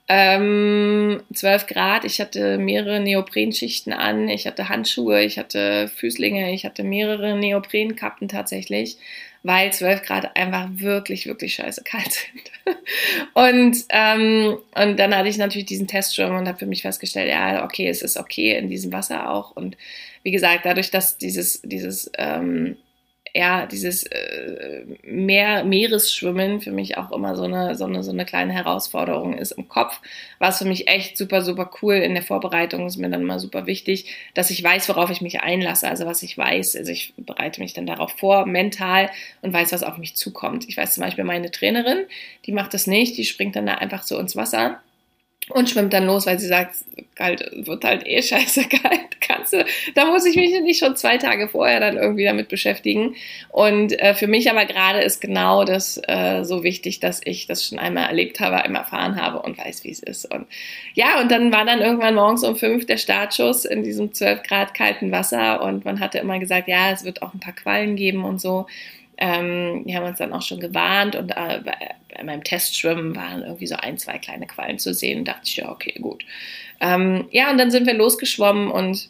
[0.07, 6.67] Ähm, 12 Grad, ich hatte mehrere Neoprenschichten an, ich hatte Handschuhe, ich hatte Füßlinge, ich
[6.67, 8.99] hatte mehrere Neoprenkappen tatsächlich
[9.47, 12.77] weil 12 Grad einfach wirklich, wirklich scheiße kalt sind.
[13.35, 17.65] und, ähm, und dann hatte ich natürlich diesen Testschirm und habe für mich festgestellt, ja,
[17.65, 19.53] okay, es ist okay in diesem Wasser auch.
[19.55, 19.77] Und
[20.25, 22.77] wie gesagt, dadurch, dass dieses, dieses ähm,
[23.37, 28.25] ja, dieses äh, Meer, Meeresschwimmen für mich auch immer so eine, so, eine, so eine
[28.25, 30.01] kleine Herausforderung ist im Kopf,
[30.39, 31.97] war es für mich echt super, super cool.
[31.97, 35.43] In der Vorbereitung ist mir dann immer super wichtig, dass ich weiß, worauf ich mich
[35.43, 36.77] einlasse, also was ich weiß.
[36.77, 39.11] Also ich bereite mich dann darauf vor, mental
[39.43, 40.67] und weiß, was auf mich zukommt.
[40.67, 42.07] Ich weiß zum Beispiel, meine Trainerin,
[42.47, 44.81] die macht das nicht, die springt dann da einfach so ins Wasser
[45.51, 46.75] und schwimmt dann los, weil sie sagt,
[47.15, 51.19] kalt, wird halt eh scheiße kalt, kannst du, da muss ich mich nicht schon zwei
[51.19, 53.15] Tage vorher dann irgendwie damit beschäftigen.
[53.51, 57.65] Und äh, für mich aber gerade ist genau das äh, so wichtig, dass ich das
[57.65, 60.25] schon einmal erlebt habe, einmal erfahren habe und weiß, wie es ist.
[60.33, 60.47] Und
[60.95, 64.75] ja, und dann war dann irgendwann morgens um fünf der Startschuss in diesem zwölf Grad
[64.75, 68.25] kalten Wasser und man hatte immer gesagt, ja, es wird auch ein paar Quallen geben
[68.25, 68.67] und so.
[69.19, 71.61] Ähm, die haben uns dann auch schon gewarnt und äh,
[72.17, 75.21] bei, meinem Testschwimmen waren irgendwie so ein, zwei kleine Quallen zu sehen.
[75.21, 76.25] Und dachte ich, ja, okay, gut.
[76.81, 79.09] Ähm, ja, und dann sind wir losgeschwommen und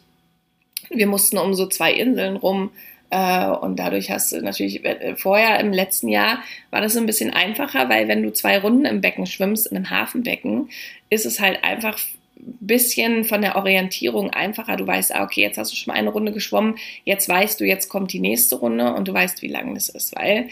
[0.89, 2.71] wir mussten um so zwei Inseln rum.
[3.09, 7.05] Äh, und dadurch hast du natürlich, äh, vorher im letzten Jahr war das so ein
[7.05, 10.69] bisschen einfacher, weil wenn du zwei Runden im Becken schwimmst, in einem Hafenbecken,
[11.09, 11.97] ist es halt einfach
[12.39, 14.77] bisschen von der Orientierung einfacher.
[14.77, 17.65] Du weißt, ah, okay, jetzt hast du schon mal eine Runde geschwommen, jetzt weißt du,
[17.65, 20.49] jetzt kommt die nächste Runde und du weißt, wie lang das ist, weil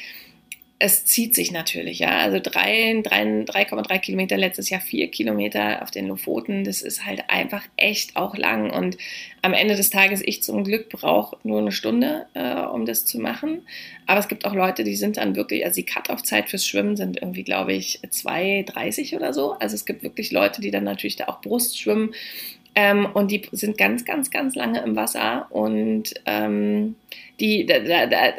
[0.78, 2.18] es zieht sich natürlich, ja.
[2.20, 8.18] Also 3,3 Kilometer, letztes Jahr 4 Kilometer auf den Lofoten, das ist halt einfach echt
[8.18, 8.72] auch lang.
[8.72, 8.98] Und
[9.42, 13.20] am Ende des Tages, ich zum Glück brauche nur eine Stunde, äh, um das zu
[13.20, 13.66] machen.
[14.06, 17.22] Aber es gibt auch Leute, die sind dann wirklich, also die Cut-Off-Zeit fürs Schwimmen sind
[17.22, 19.54] irgendwie, glaube ich, 2,30 oder so.
[19.54, 22.14] Also es gibt wirklich Leute, die dann natürlich da auch Brust schwimmen.
[22.78, 26.96] Ähm, und die sind ganz, ganz, ganz lange im Wasser und ähm,
[27.40, 28.32] die, da, da, da,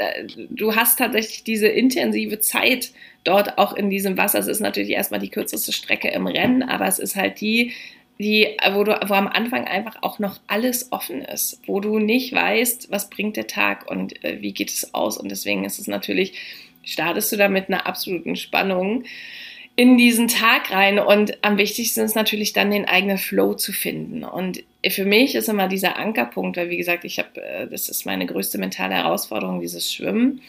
[0.51, 2.92] du hast tatsächlich diese intensive Zeit
[3.25, 4.38] dort auch in diesem Wasser.
[4.38, 7.72] Es ist natürlich erstmal die kürzeste Strecke im Rennen, aber es ist halt die,
[8.18, 12.35] die, wo du, wo am Anfang einfach auch noch alles offen ist, wo du nicht
[12.35, 15.18] weißt, was bringt der Tag und äh, wie geht es aus.
[15.18, 16.35] Und deswegen ist es natürlich,
[16.83, 19.05] startest du da mit einer absoluten Spannung
[19.76, 20.98] in diesen Tag rein.
[20.98, 24.24] Und am wichtigsten ist natürlich dann den eigenen Flow zu finden.
[24.24, 28.06] Und für mich ist immer dieser Ankerpunkt, weil wie gesagt, ich habe, äh, das ist
[28.06, 30.40] meine größte mentale Herausforderung, dieses Schwimmen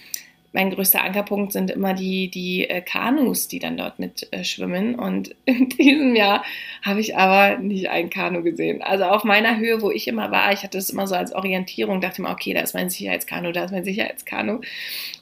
[0.58, 4.96] mein größter Ankerpunkt sind immer die, die äh, Kanus, die dann dort mit äh, schwimmen.
[4.96, 6.44] Und in diesem Jahr
[6.82, 8.82] habe ich aber nicht ein Kanu gesehen.
[8.82, 12.02] Also auf meiner Höhe, wo ich immer war, ich hatte es immer so als Orientierung,
[12.02, 14.62] dachte mir, okay, da ist mein Sicherheitskanu, da ist mein Sicherheitskanu.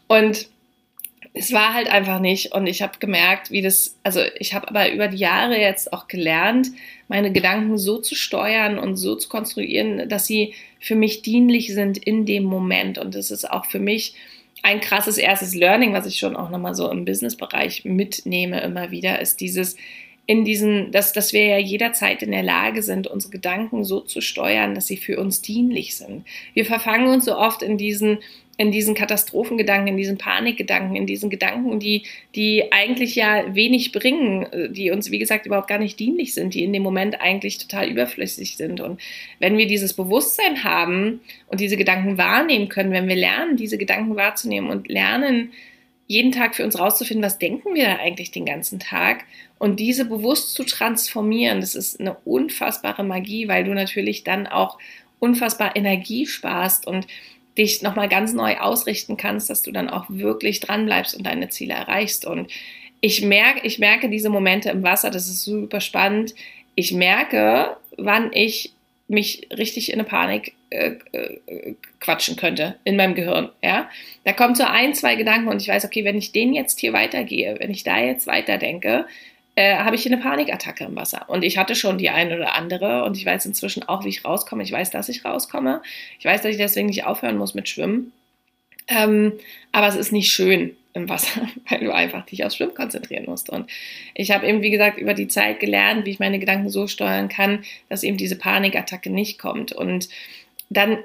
[0.07, 0.47] Und
[1.33, 2.53] es war halt einfach nicht.
[2.53, 6.07] Und ich habe gemerkt, wie das, also ich habe aber über die Jahre jetzt auch
[6.07, 6.69] gelernt,
[7.07, 11.97] meine Gedanken so zu steuern und so zu konstruieren, dass sie für mich dienlich sind
[11.97, 12.97] in dem Moment.
[12.97, 14.15] Und das ist auch für mich
[14.63, 19.21] ein krasses erstes Learning, was ich schon auch nochmal so im Businessbereich mitnehme immer wieder,
[19.21, 19.75] ist dieses
[20.27, 24.21] in diesen, dass, dass wir ja jederzeit in der Lage sind, unsere Gedanken so zu
[24.21, 26.25] steuern, dass sie für uns dienlich sind.
[26.53, 28.19] Wir verfangen uns so oft in diesen
[28.57, 32.03] in diesen Katastrophengedanken, in diesen Panikgedanken, in diesen Gedanken, die,
[32.35, 36.63] die eigentlich ja wenig bringen, die uns, wie gesagt, überhaupt gar nicht dienlich sind, die
[36.63, 38.79] in dem Moment eigentlich total überflüssig sind.
[38.79, 39.01] Und
[39.39, 44.15] wenn wir dieses Bewusstsein haben und diese Gedanken wahrnehmen können, wenn wir lernen, diese Gedanken
[44.15, 45.51] wahrzunehmen und lernen,
[46.07, 49.25] jeden Tag für uns rauszufinden, was denken wir da eigentlich den ganzen Tag
[49.57, 54.77] und diese bewusst zu transformieren, das ist eine unfassbare Magie, weil du natürlich dann auch
[55.19, 57.07] unfassbar Energie sparst und
[57.57, 61.73] dich nochmal ganz neu ausrichten kannst, dass du dann auch wirklich dranbleibst und deine Ziele
[61.73, 62.25] erreichst.
[62.25, 62.51] Und
[63.01, 66.35] ich merke, ich merke diese Momente im Wasser, das ist super spannend.
[66.75, 68.73] Ich merke, wann ich
[69.07, 73.49] mich richtig in eine Panik äh, äh, quatschen könnte in meinem Gehirn.
[73.63, 73.89] Ja,
[74.23, 76.93] da kommt so ein, zwei Gedanken und ich weiß, okay, wenn ich den jetzt hier
[76.93, 79.05] weitergehe, wenn ich da jetzt weiterdenke,
[79.55, 81.25] äh, habe ich eine Panikattacke im Wasser.
[81.29, 84.25] Und ich hatte schon die eine oder andere und ich weiß inzwischen auch, wie ich
[84.25, 84.63] rauskomme.
[84.63, 85.81] Ich weiß, dass ich rauskomme.
[86.19, 88.11] Ich weiß, dass ich deswegen nicht aufhören muss mit Schwimmen.
[88.87, 89.33] Ähm,
[89.71, 93.49] aber es ist nicht schön im Wasser, weil du einfach dich aufs Schwimmen konzentrieren musst.
[93.49, 93.69] Und
[94.13, 97.29] ich habe eben, wie gesagt, über die Zeit gelernt, wie ich meine Gedanken so steuern
[97.29, 99.71] kann, dass eben diese Panikattacke nicht kommt.
[99.71, 100.09] Und
[100.69, 100.97] dann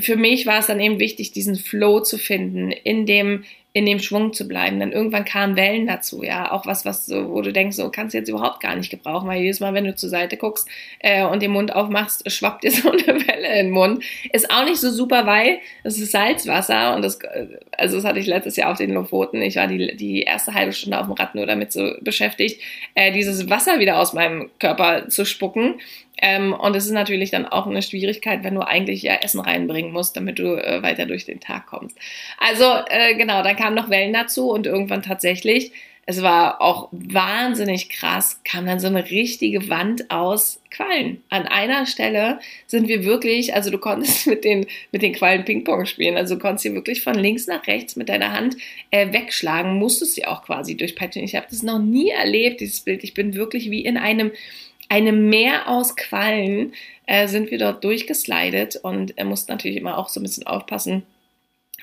[0.00, 3.44] für mich war es dann eben wichtig, diesen Flow zu finden, in dem,
[3.76, 4.80] in dem Schwung zu bleiben.
[4.80, 8.14] Dann irgendwann kamen Wellen dazu, ja, auch was, was so, wo du denkst, so kannst
[8.14, 10.66] du jetzt überhaupt gar nicht gebrauchen, weil jedes Mal, wenn du zur Seite guckst
[11.00, 14.02] äh, und den Mund aufmachst, schwappt dir so eine Welle in den Mund.
[14.32, 17.18] Ist auch nicht so super, weil es ist Salzwasser und das,
[17.76, 19.42] also das hatte ich letztes Jahr auf den Lofoten.
[19.42, 22.62] Ich war die, die erste halbe Stunde auf dem Rad nur damit so beschäftigt,
[22.94, 25.74] äh, dieses Wasser wieder aus meinem Körper zu spucken.
[26.18, 29.92] Ähm, und es ist natürlich dann auch eine Schwierigkeit, wenn du eigentlich ja Essen reinbringen
[29.92, 31.98] musst, damit du äh, weiter durch den Tag kommst.
[32.38, 35.72] Also äh, genau, dann kamen noch Wellen dazu und irgendwann tatsächlich,
[36.08, 41.20] es war auch wahnsinnig krass, kam dann so eine richtige Wand aus Quallen.
[41.30, 45.86] An einer Stelle sind wir wirklich, also du konntest mit den, mit den Quallen Ping-Pong
[45.86, 48.56] spielen, also du konntest sie wirklich von links nach rechts mit deiner Hand
[48.92, 51.24] äh, wegschlagen, musstest sie auch quasi durchpeitschen.
[51.24, 53.02] Ich habe das noch nie erlebt, dieses Bild.
[53.02, 54.30] Ich bin wirklich wie in einem
[54.88, 56.72] einem Meer aus Quallen
[57.06, 61.02] äh, sind wir dort durchgeslidet und er musste natürlich immer auch so ein bisschen aufpassen,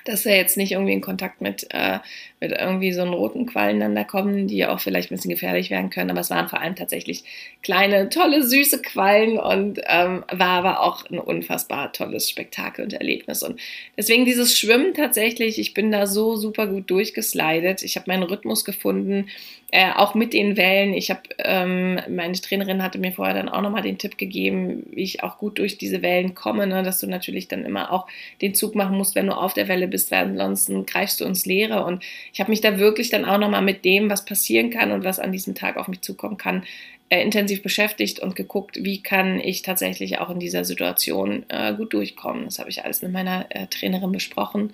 [0.04, 1.98] dass er jetzt nicht irgendwie in Kontakt mit, äh,
[2.44, 5.70] mit irgendwie so einen roten Quallen dann da kommen, die auch vielleicht ein bisschen gefährlich
[5.70, 6.10] werden können.
[6.10, 7.24] Aber es waren vor allem tatsächlich
[7.62, 13.42] kleine, tolle, süße Quallen und ähm, war aber auch ein unfassbar tolles Spektakel und Erlebnis.
[13.42, 13.58] Und
[13.96, 17.82] deswegen dieses Schwimmen tatsächlich, ich bin da so super gut durchgeslidet.
[17.82, 19.26] Ich habe meinen Rhythmus gefunden,
[19.74, 20.94] äh, auch mit den Wellen.
[20.94, 25.02] Ich habe, ähm, meine Trainerin hatte mir vorher dann auch nochmal den Tipp gegeben, wie
[25.02, 26.84] ich auch gut durch diese Wellen komme, ne?
[26.84, 28.06] dass du natürlich dann immer auch
[28.40, 31.44] den Zug machen musst, wenn du auf der Welle bist, weil ansonsten greifst du ins
[31.44, 31.84] Leere.
[31.84, 35.04] Und ich habe mich da wirklich dann auch nochmal mit dem, was passieren kann und
[35.04, 36.64] was an diesem Tag auf mich zukommen kann,
[37.08, 41.92] äh, intensiv beschäftigt und geguckt, wie kann ich tatsächlich auch in dieser Situation äh, gut
[41.92, 42.46] durchkommen.
[42.46, 44.72] Das habe ich alles mit meiner äh, Trainerin besprochen.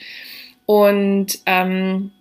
[0.65, 2.13] Und ähm,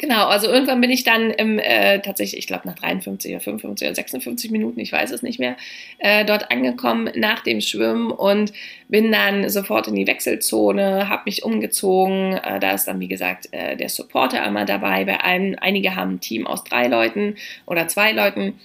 [0.00, 3.86] Genau, also irgendwann bin ich dann im, äh, tatsächlich, ich glaube nach 53 oder 55
[3.86, 5.58] oder 56 Minuten, ich weiß es nicht mehr,
[5.98, 8.54] äh, dort angekommen nach dem Schwimmen und
[8.88, 12.32] bin dann sofort in die Wechselzone, habe mich umgezogen.
[12.32, 15.04] Äh, da ist dann, wie gesagt, äh, der Supporter einmal dabei.
[15.04, 17.34] Bei allen, einige haben ein Team aus drei Leuten
[17.66, 18.58] oder zwei Leuten.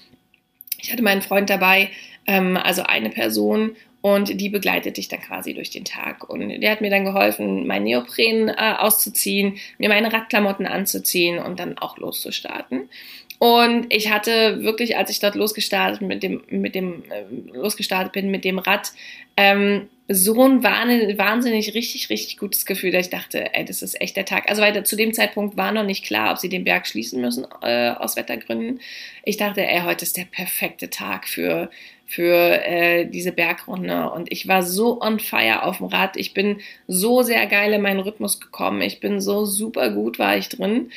[0.82, 1.90] Ich hatte meinen Freund dabei,
[2.28, 6.30] ähm, also eine Person und die begleitet dich dann quasi durch den Tag.
[6.30, 11.60] Und der hat mir dann geholfen, mein Neopren äh, auszuziehen, mir meine Radklamotten anzuziehen und
[11.60, 12.88] dann auch loszustarten.
[13.40, 17.24] Und ich hatte wirklich, als ich dort losgestartet mit dem, mit dem, äh,
[17.58, 18.92] losgestartet bin mit dem Rad,
[19.38, 24.16] ähm, so ein wahnsinnig, richtig, richtig gutes Gefühl, dass ich dachte, ey, das ist echt
[24.16, 24.48] der Tag.
[24.48, 27.48] Also weil zu dem Zeitpunkt war noch nicht klar, ob sie den Berg schließen müssen
[27.64, 28.82] äh, aus Wettergründen.
[29.24, 31.72] Ich dachte, ey, heute ist der perfekte Tag für
[32.06, 34.10] für äh, diese Bergrunde.
[34.12, 36.18] Und ich war so on fire auf dem Rad.
[36.18, 38.82] Ich bin so sehr geil in meinen Rhythmus gekommen.
[38.82, 40.92] Ich bin so super gut war ich drin.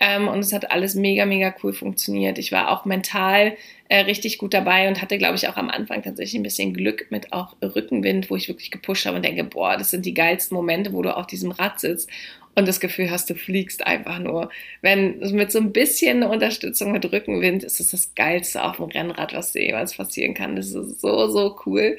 [0.00, 2.38] Ähm, und es hat alles mega, mega cool funktioniert.
[2.38, 3.56] Ich war auch mental
[3.88, 7.06] äh, richtig gut dabei und hatte, glaube ich, auch am Anfang tatsächlich ein bisschen Glück
[7.10, 10.56] mit auch Rückenwind, wo ich wirklich gepusht habe und denke, boah, das sind die geilsten
[10.56, 12.08] Momente, wo du auf diesem Rad sitzt
[12.54, 14.48] und das Gefühl hast, du fliegst einfach nur.
[14.80, 19.34] Wenn mit so ein bisschen Unterstützung mit Rückenwind ist es das Geilste auf dem Rennrad,
[19.34, 20.56] was dir jemals passieren kann.
[20.56, 21.98] Das ist so, so cool.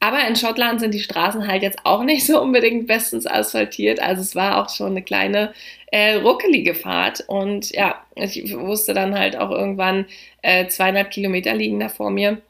[0.00, 4.00] Aber in Schottland sind die Straßen halt jetzt auch nicht so unbedingt bestens asphaltiert.
[4.00, 5.52] Also es war auch schon eine kleine
[5.92, 7.22] äh, ruckelige Fahrt.
[7.28, 10.06] Und ja, ich wusste dann halt auch irgendwann
[10.42, 12.42] äh, 200 Kilometer liegen da vor mir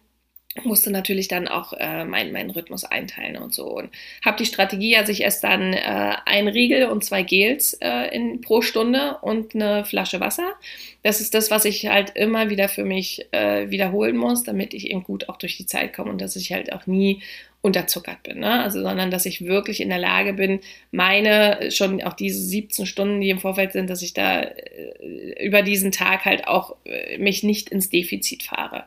[0.65, 3.67] musste natürlich dann auch äh, meinen mein Rhythmus einteilen und so.
[3.67, 3.91] Und
[4.25, 8.41] habe die Strategie, also ich esse dann äh, ein Riegel und zwei Gels äh, in,
[8.41, 10.55] pro Stunde und eine Flasche Wasser.
[11.03, 14.91] Das ist das, was ich halt immer wieder für mich äh, wiederholen muss, damit ich
[14.91, 17.23] eben gut auch durch die Zeit komme und dass ich halt auch nie
[17.63, 18.61] unterzuckert bin, ne?
[18.61, 20.59] also sondern dass ich wirklich in der Lage bin,
[20.91, 25.63] meine schon auch diese 17 Stunden, die im Vorfeld sind, dass ich da äh, über
[25.63, 28.85] diesen Tag halt auch äh, mich nicht ins Defizit fahre.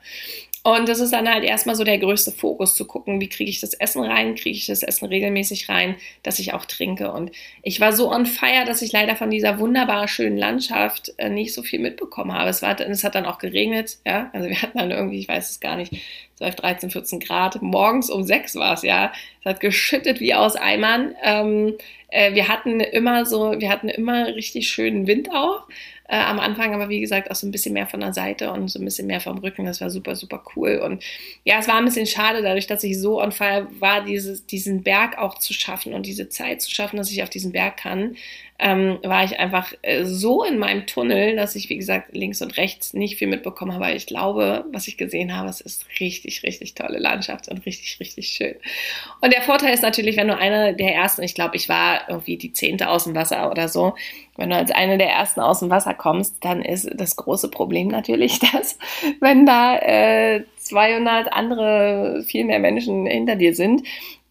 [0.66, 3.60] Und das ist dann halt erstmal so der größte Fokus, zu gucken, wie kriege ich
[3.62, 7.12] das Essen rein, kriege ich das Essen regelmäßig rein, dass ich auch trinke.
[7.12, 11.30] Und ich war so on fire, dass ich leider von dieser wunderbar schönen Landschaft äh,
[11.30, 12.50] nicht so viel mitbekommen habe.
[12.50, 14.32] Es, war, es hat dann auch geregnet, ja.
[14.34, 15.94] Also wir hatten dann irgendwie, ich weiß es gar nicht,
[16.38, 17.62] 12, 13, 14 Grad.
[17.62, 19.14] Morgens um sechs war es, ja.
[19.42, 21.14] Es hat geschüttet wie aus Eimern.
[21.24, 21.76] Ähm,
[22.08, 25.68] äh, wir hatten immer so, wir hatten immer richtig schönen Wind auch
[26.08, 28.68] äh, am Anfang, aber wie gesagt auch so ein bisschen mehr von der Seite und
[28.68, 29.66] so ein bisschen mehr vom Rücken.
[29.66, 30.82] Das war super, super cool.
[30.84, 31.04] Und
[31.44, 34.84] ja, es war ein bisschen schade, dadurch, dass ich so on fire war, dieses, diesen
[34.84, 38.16] Berg auch zu schaffen und diese Zeit zu schaffen, dass ich auf diesen Berg kann,
[38.58, 42.56] ähm, war ich einfach äh, so in meinem Tunnel, dass ich, wie gesagt, links und
[42.56, 43.92] rechts nicht viel mitbekommen habe.
[43.92, 48.30] Ich glaube, was ich gesehen habe, es ist richtig, richtig tolle Landschaft und richtig, richtig
[48.30, 48.56] schön.
[49.20, 52.38] Und der Vorteil ist natürlich, wenn du eine der ersten, ich glaube, ich war irgendwie
[52.38, 53.96] die zehnte aus dem Wasser oder so,
[54.38, 57.90] wenn du als eine der ersten aus dem Wasser kommst, dann ist das große Problem
[57.90, 58.80] natürlich, dass
[59.20, 63.84] wenn da äh, 200 andere, viel mehr Menschen hinter dir sind,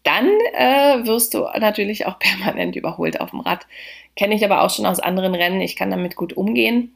[0.05, 3.67] dann äh, wirst du natürlich auch permanent überholt auf dem Rad.
[4.15, 5.61] Kenne ich aber auch schon aus anderen Rennen.
[5.61, 6.95] Ich kann damit gut umgehen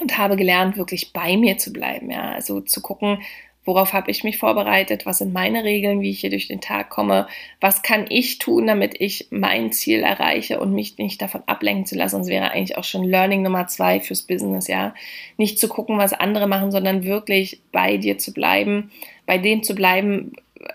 [0.00, 2.10] und habe gelernt, wirklich bei mir zu bleiben.
[2.10, 3.18] Ja, also zu gucken,
[3.66, 6.88] worauf habe ich mich vorbereitet, was sind meine Regeln, wie ich hier durch den Tag
[6.88, 7.26] komme,
[7.60, 11.96] was kann ich tun, damit ich mein Ziel erreiche und mich nicht davon ablenken zu
[11.96, 12.20] lassen.
[12.20, 14.94] Das wäre eigentlich auch schon Learning Nummer zwei fürs Business, ja.
[15.36, 18.92] Nicht zu gucken, was andere machen, sondern wirklich bei dir zu bleiben,
[19.26, 20.32] bei dem zu bleiben,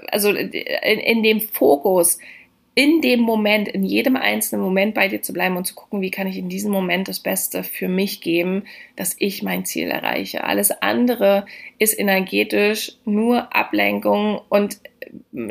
[0.10, 2.20] also in, in dem Fokus,
[2.74, 6.12] in dem Moment, in jedem einzelnen Moment bei dir zu bleiben und zu gucken, wie
[6.12, 8.64] kann ich in diesem Moment das Beste für mich geben,
[8.96, 10.46] dass ich mein Ziel erreiche.
[10.46, 11.46] Alles andere
[11.80, 14.80] ist energetisch nur Ablenkung und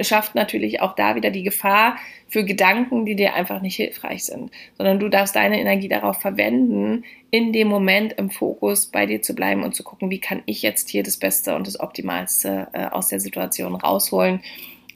[0.00, 1.96] schafft natürlich auch da wieder die Gefahr
[2.28, 7.04] für Gedanken, die dir einfach nicht hilfreich sind, sondern du darfst deine Energie darauf verwenden,
[7.30, 10.62] in dem Moment im Fokus bei dir zu bleiben und zu gucken, wie kann ich
[10.62, 14.40] jetzt hier das Beste und das Optimalste äh, aus der Situation rausholen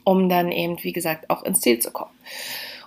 [0.05, 2.11] um dann eben, wie gesagt, auch ins Ziel zu kommen.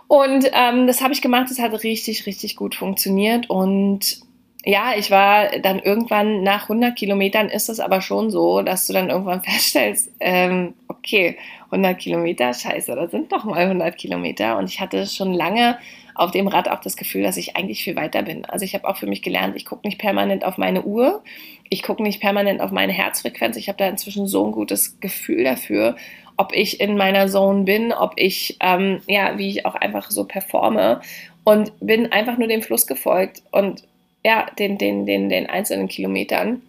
[0.07, 3.51] Und ähm, das habe ich gemacht, das hat richtig, richtig gut funktioniert.
[3.51, 4.23] Und
[4.65, 8.95] ja, ich war dann irgendwann nach 100 Kilometern ist es aber schon so, dass du
[8.95, 14.57] dann irgendwann feststellst, ähm, okay, 100 Kilometer, scheiße, das sind doch mal 100 Kilometer.
[14.57, 15.79] Und ich hatte schon lange
[16.19, 18.45] auf dem Rad auch das Gefühl, dass ich eigentlich viel weiter bin.
[18.45, 21.23] Also ich habe auch für mich gelernt, ich gucke nicht permanent auf meine Uhr,
[21.71, 23.57] ich gucke nicht permanent auf meine Herzfrequenz.
[23.57, 25.97] Ich habe da inzwischen so ein gutes Gefühl dafür
[26.39, 30.25] ob ich in meiner Zone bin, ob ich, ähm, ja, wie ich auch einfach so
[30.25, 31.01] performe
[31.45, 33.83] und bin einfach nur dem Fluss gefolgt und
[34.25, 36.63] ja, den, den, den, den einzelnen Kilometern.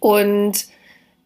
[0.00, 0.66] Und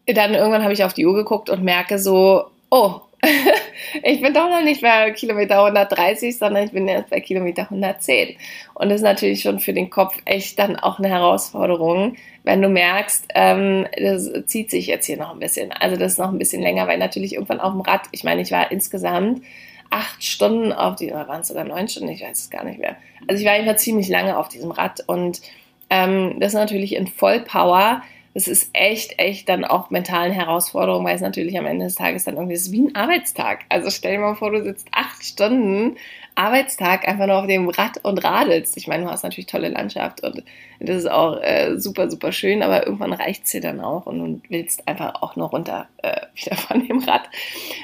[0.05, 3.01] dann irgendwann habe ich auf die Uhr geguckt und merke so, oh,
[4.03, 8.35] ich bin doch noch nicht bei Kilometer 130, sondern ich bin jetzt bei Kilometer 110.
[8.73, 12.69] Und das ist natürlich schon für den Kopf echt dann auch eine Herausforderung, wenn du
[12.69, 15.71] merkst, ähm, das zieht sich jetzt hier noch ein bisschen.
[15.71, 18.41] Also das ist noch ein bisschen länger, weil natürlich irgendwann auf dem Rad, ich meine,
[18.41, 19.41] ich war insgesamt
[19.89, 22.79] acht Stunden auf die, oder waren es sogar neun Stunden, ich weiß es gar nicht
[22.79, 22.95] mehr.
[23.27, 25.41] Also ich war einfach ziemlich lange auf diesem Rad und
[25.89, 28.01] ähm, das ist natürlich in Vollpower
[28.33, 32.25] es ist echt, echt dann auch mentalen Herausforderungen, weil es natürlich am Ende des Tages
[32.25, 33.65] dann irgendwie ist wie ein Arbeitstag.
[33.69, 35.97] Also stell dir mal vor, du sitzt acht Stunden
[36.39, 38.77] Arbeitstag einfach nur auf dem Rad und radelst.
[38.77, 40.43] Ich meine, du hast natürlich tolle Landschaft und
[40.79, 44.19] das ist auch äh, super, super schön, aber irgendwann reicht es dir dann auch und
[44.19, 47.23] du willst einfach auch nur runter äh, wieder von dem Rad.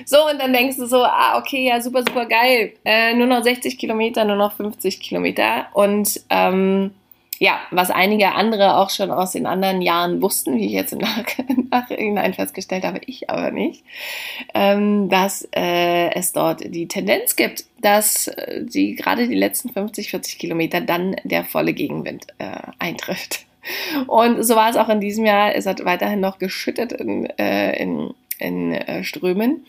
[0.06, 2.74] So, und dann denkst du so, ah, okay, ja, super, super geil.
[2.86, 6.92] Äh, nur noch 60 Kilometer, nur noch 50 Kilometer und ähm,
[7.40, 10.94] ja, was einige andere auch schon aus den anderen Jahren wussten, wie ich jetzt
[11.48, 13.84] im Nachhinein festgestellt habe, ich aber nicht,
[14.54, 20.12] ähm, dass äh, es dort die Tendenz gibt, dass äh, die gerade die letzten 50,
[20.12, 23.46] 40 Kilometer dann der volle Gegenwind äh, eintrifft.
[24.08, 25.56] Und so war es auch in diesem Jahr.
[25.56, 29.66] Es hat weiterhin noch geschüttet in, in, in Strömen.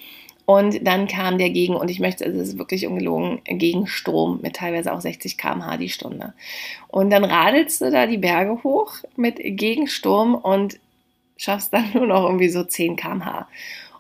[0.47, 4.93] Und dann kam der Gegen, und ich möchte, es ist wirklich ungelogen, Gegenstrom mit teilweise
[4.93, 6.35] auch 60 km/h die Stunde.
[6.87, 10.79] Und dann radelst du da die Berge hoch mit Gegensturm und
[11.37, 13.49] schaffst dann nur noch irgendwie so 10 km/h.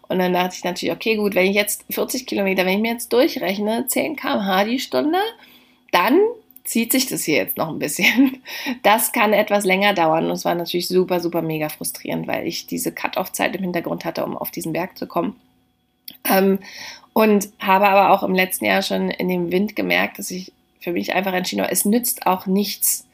[0.09, 2.92] Und dann dachte ich natürlich, okay, gut, wenn ich jetzt 40 Kilometer, wenn ich mir
[2.92, 5.18] jetzt durchrechne, 10 km/h die Stunde,
[5.90, 6.20] dann
[6.62, 8.40] zieht sich das hier jetzt noch ein bisschen.
[8.84, 12.66] Das kann etwas länger dauern und es war natürlich super, super mega frustrierend, weil ich
[12.68, 15.34] diese Cut-Off-Zeit im Hintergrund hatte, um auf diesen Berg zu kommen.
[16.24, 16.59] Ähm,
[17.12, 20.92] und habe aber auch im letzten Jahr schon in dem Wind gemerkt, dass ich für
[20.92, 23.07] mich einfach entschieden habe, es nützt auch nichts,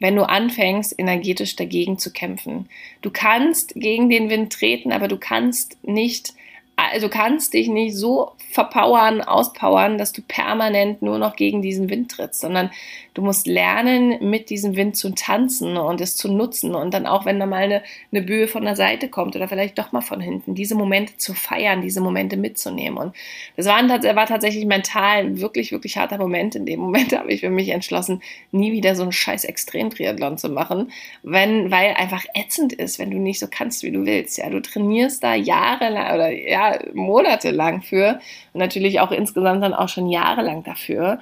[0.00, 2.68] wenn du anfängst, energetisch dagegen zu kämpfen.
[3.02, 6.34] Du kannst gegen den Wind treten, aber du kannst nicht
[6.76, 12.10] also kannst dich nicht so verpowern, auspowern, dass du permanent nur noch gegen diesen Wind
[12.10, 12.70] trittst, sondern
[13.14, 17.24] du musst lernen, mit diesem Wind zu tanzen und es zu nutzen und dann auch,
[17.24, 20.20] wenn da mal eine, eine Böe von der Seite kommt oder vielleicht doch mal von
[20.20, 22.98] hinten, diese Momente zu feiern, diese Momente mitzunehmen.
[22.98, 23.16] Und
[23.56, 26.54] das war, war tatsächlich mental ein wirklich, wirklich harter Moment.
[26.56, 30.48] In dem Moment habe ich für mich entschlossen, nie wieder so einen scheiß Extrem-Triathlon zu
[30.48, 30.90] machen,
[31.22, 34.38] wenn, weil einfach ätzend ist, wenn du nicht so kannst, wie du willst.
[34.38, 38.20] Ja, du trainierst da jahrelang oder ja, monatelang für
[38.52, 41.18] und natürlich auch insgesamt dann auch schon jahrelang dafür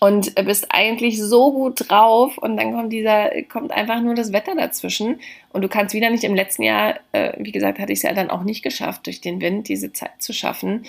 [0.00, 4.54] und bist eigentlich so gut drauf und dann kommt dieser, kommt einfach nur das Wetter
[4.54, 5.20] dazwischen
[5.52, 8.12] und du kannst wieder nicht im letzten Jahr, äh, wie gesagt, hatte ich es ja
[8.12, 10.84] dann auch nicht geschafft, durch den Wind diese Zeit zu schaffen.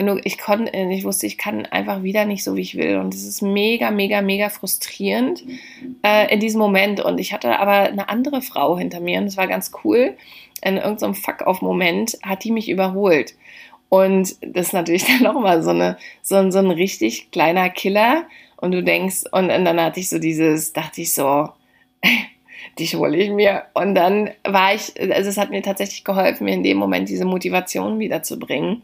[0.00, 2.96] Nur ich konnte, ich wusste, ich kann einfach wieder nicht so, wie ich will.
[2.96, 5.44] Und es ist mega, mega, mega frustrierend
[6.02, 7.00] äh, in diesem Moment.
[7.00, 10.16] Und ich hatte aber eine andere Frau hinter mir und es war ganz cool.
[10.62, 13.34] In irgendeinem Fuck-off-Moment hat die mich überholt.
[13.88, 18.24] Und das ist natürlich dann nochmal so, eine, so, so ein richtig kleiner Killer.
[18.56, 21.48] Und du denkst, und, und dann hatte ich so dieses, dachte ich so,
[22.78, 23.64] die hole ich mir.
[23.74, 27.24] Und dann war ich, also es hat mir tatsächlich geholfen, mir in dem Moment diese
[27.24, 28.82] Motivation wiederzubringen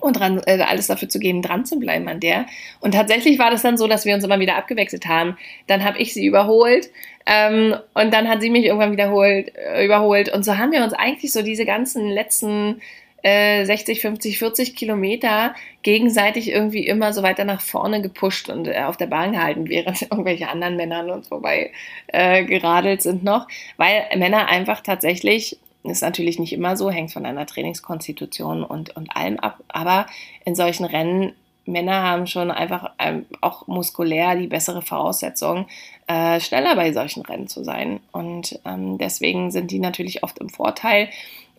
[0.00, 2.46] und dran, äh, alles dafür zu geben, dran zu bleiben an der.
[2.80, 5.36] Und tatsächlich war das dann so, dass wir uns immer wieder abgewechselt haben.
[5.66, 6.90] Dann habe ich sie überholt
[7.26, 10.32] ähm, und dann hat sie mich irgendwann wiederholt, äh, überholt.
[10.32, 12.80] Und so haben wir uns eigentlich so diese ganzen letzten
[13.26, 18.96] 60, 50, 40 Kilometer gegenseitig irgendwie immer so weiter nach vorne gepusht und äh, auf
[18.96, 21.72] der Bahn gehalten, während irgendwelche anderen Männer an uns vorbei
[22.06, 25.58] äh, geradelt sind noch, weil Männer einfach tatsächlich
[25.90, 29.58] ist natürlich nicht immer so, hängt von deiner Trainingskonstitution und, und allem ab.
[29.68, 30.06] Aber
[30.44, 31.32] in solchen Rennen,
[31.64, 35.66] Männer haben schon einfach ähm, auch muskulär die bessere Voraussetzung,
[36.06, 38.00] äh, schneller bei solchen Rennen zu sein.
[38.12, 41.08] Und ähm, deswegen sind die natürlich oft im Vorteil.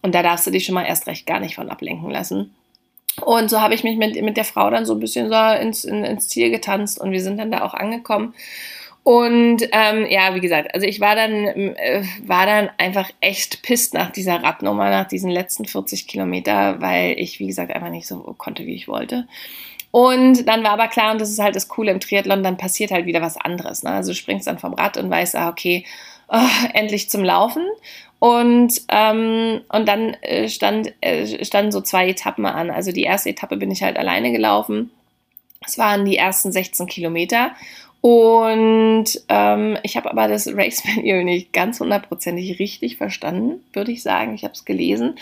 [0.01, 2.53] Und da darfst du dich schon mal erst recht gar nicht von ablenken lassen.
[3.21, 5.83] Und so habe ich mich mit, mit der Frau dann so ein bisschen so ins,
[5.83, 8.33] in, ins Ziel getanzt und wir sind dann da auch angekommen.
[9.07, 13.93] Und ähm, ja, wie gesagt, also ich war dann, äh, war dann einfach echt pisst
[13.93, 18.17] nach dieser Radnummer, nach diesen letzten 40 Kilometer, weil ich, wie gesagt, einfach nicht so
[18.37, 19.25] konnte, wie ich wollte.
[19.91, 22.91] Und dann war aber klar, und das ist halt das Coole im Triathlon, dann passiert
[22.91, 23.81] halt wieder was anderes.
[23.81, 23.91] Ne?
[23.91, 25.85] Also du springst dann vom Rad und weißt, ah, okay,
[26.27, 27.63] oh, endlich zum Laufen.
[28.19, 32.69] Und, ähm, und dann äh, stand, äh, standen so zwei Etappen an.
[32.69, 34.91] Also die erste Etappe bin ich halt alleine gelaufen.
[35.65, 37.51] Es waren die ersten 16 Kilometer.
[38.01, 44.03] Und ähm, ich habe aber das Race Manual nicht ganz hundertprozentig richtig verstanden, würde ich
[44.03, 44.35] sagen.
[44.35, 45.15] Ich habe es gelesen.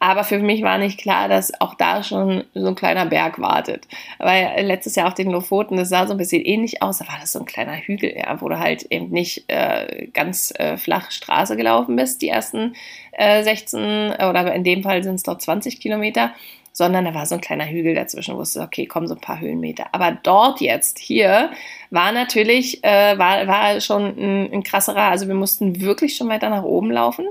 [0.00, 3.86] Aber für mich war nicht klar, dass auch da schon so ein kleiner Berg wartet.
[4.18, 6.98] Weil letztes Jahr auf den Lofoten, das sah so ein bisschen ähnlich aus.
[6.98, 10.54] Da war das so ein kleiner Hügel, ja, wo du halt eben nicht äh, ganz
[10.56, 12.74] äh, flach Straße gelaufen bist, die ersten
[13.12, 16.32] äh, 16 oder in dem Fall sind es dort 20 Kilometer
[16.72, 19.86] sondern da war so ein kleiner Hügel dazwischen, wusste, okay, kommen so ein paar Höhenmeter.
[19.92, 21.50] Aber dort jetzt, hier,
[21.90, 26.48] war natürlich, äh, war, war schon ein, ein krasserer, also wir mussten wirklich schon weiter
[26.48, 27.26] nach oben laufen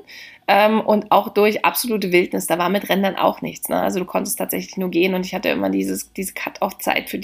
[0.48, 3.70] ähm, und auch durch absolute Wildnis, da war mit Rändern auch nichts.
[3.70, 3.80] Ne?
[3.80, 7.20] Also du konntest tatsächlich nur gehen und ich hatte immer dieses, diese Cut-Off-Zeit für,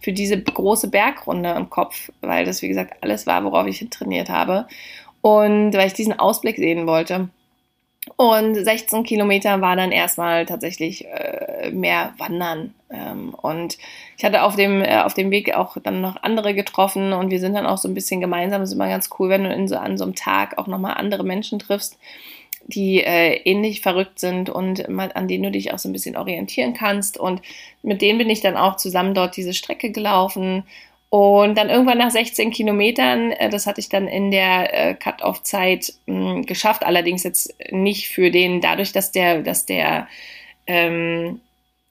[0.00, 4.30] für diese große Bergrunde im Kopf, weil das, wie gesagt, alles war, worauf ich trainiert
[4.30, 4.66] habe.
[5.20, 7.28] Und weil ich diesen Ausblick sehen wollte.
[8.16, 12.74] Und 16 Kilometer war dann erstmal tatsächlich äh, mehr Wandern.
[12.90, 13.78] Ähm, und
[14.18, 17.40] ich hatte auf dem, äh, auf dem Weg auch dann noch andere getroffen und wir
[17.40, 18.60] sind dann auch so ein bisschen gemeinsam.
[18.62, 20.94] Es ist immer ganz cool, wenn du in so, an so einem Tag auch nochmal
[20.94, 21.98] andere Menschen triffst,
[22.66, 26.74] die äh, ähnlich verrückt sind und an denen du dich auch so ein bisschen orientieren
[26.74, 27.18] kannst.
[27.18, 27.40] Und
[27.82, 30.64] mit denen bin ich dann auch zusammen dort diese Strecke gelaufen
[31.14, 35.92] Und dann irgendwann nach 16 Kilometern, äh, das hatte ich dann in der äh, Cut-Off-Zeit
[36.08, 40.08] hm, geschafft, allerdings jetzt nicht für den, dadurch, dass der, dass der
[40.66, 41.40] ähm,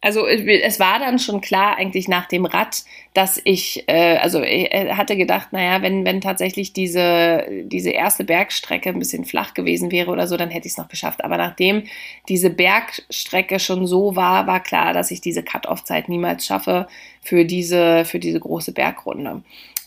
[0.04, 2.84] also äh, es war dann schon klar eigentlich nach dem Rad,
[3.14, 8.26] dass ich, äh, also ich äh, hatte gedacht, naja, wenn, wenn tatsächlich diese, diese erste
[8.26, 11.24] Bergstrecke ein bisschen flach gewesen wäre oder so, dann hätte ich es noch geschafft.
[11.24, 11.84] Aber nachdem
[12.28, 16.88] diese Bergstrecke schon so war, war klar, dass ich diese Cut-Off-Zeit niemals schaffe
[17.22, 19.42] für diese, für diese große Bergrunde.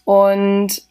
[0.05, 0.83] Und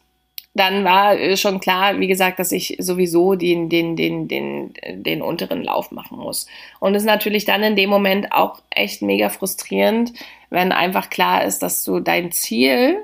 [0.56, 5.22] dann war äh, schon klar, wie gesagt, dass ich sowieso den, den, den, den, den
[5.22, 6.46] unteren Lauf machen muss.
[6.80, 10.12] Und es ist natürlich dann in dem Moment auch echt mega frustrierend,
[10.50, 12.96] wenn einfach klar ist, dass du dein Ziel,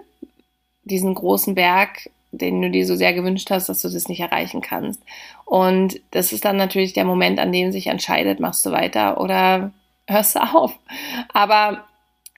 [0.85, 4.63] diesen großen Berg, den du dir so sehr gewünscht hast, dass du das nicht erreichen
[4.63, 5.03] kannst.
[5.45, 9.73] Und das ist dann natürlich der Moment, an dem sich entscheidet, machst du weiter oder
[10.09, 10.73] hörst du auf.
[11.33, 11.85] Aber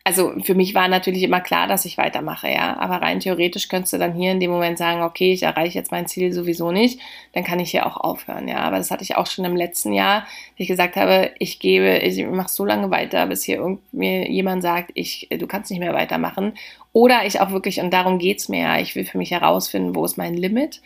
[0.06, 2.76] also für mich war natürlich immer klar, dass ich weitermache, ja.
[2.78, 5.92] Aber rein theoretisch könntest du dann hier in dem Moment sagen, okay, ich erreiche jetzt
[5.92, 7.00] mein Ziel sowieso nicht,
[7.32, 8.58] dann kann ich hier auch aufhören, ja.
[8.58, 11.98] Aber das hatte ich auch schon im letzten Jahr, dass ich gesagt habe, ich gebe,
[11.98, 15.94] ich mache so lange weiter, bis hier mir jemand sagt, ich, du kannst nicht mehr
[15.94, 16.52] weitermachen.
[16.92, 20.04] Oder ich auch wirklich, und darum geht's mir ja, ich will für mich herausfinden, wo
[20.04, 20.82] ist mein Limit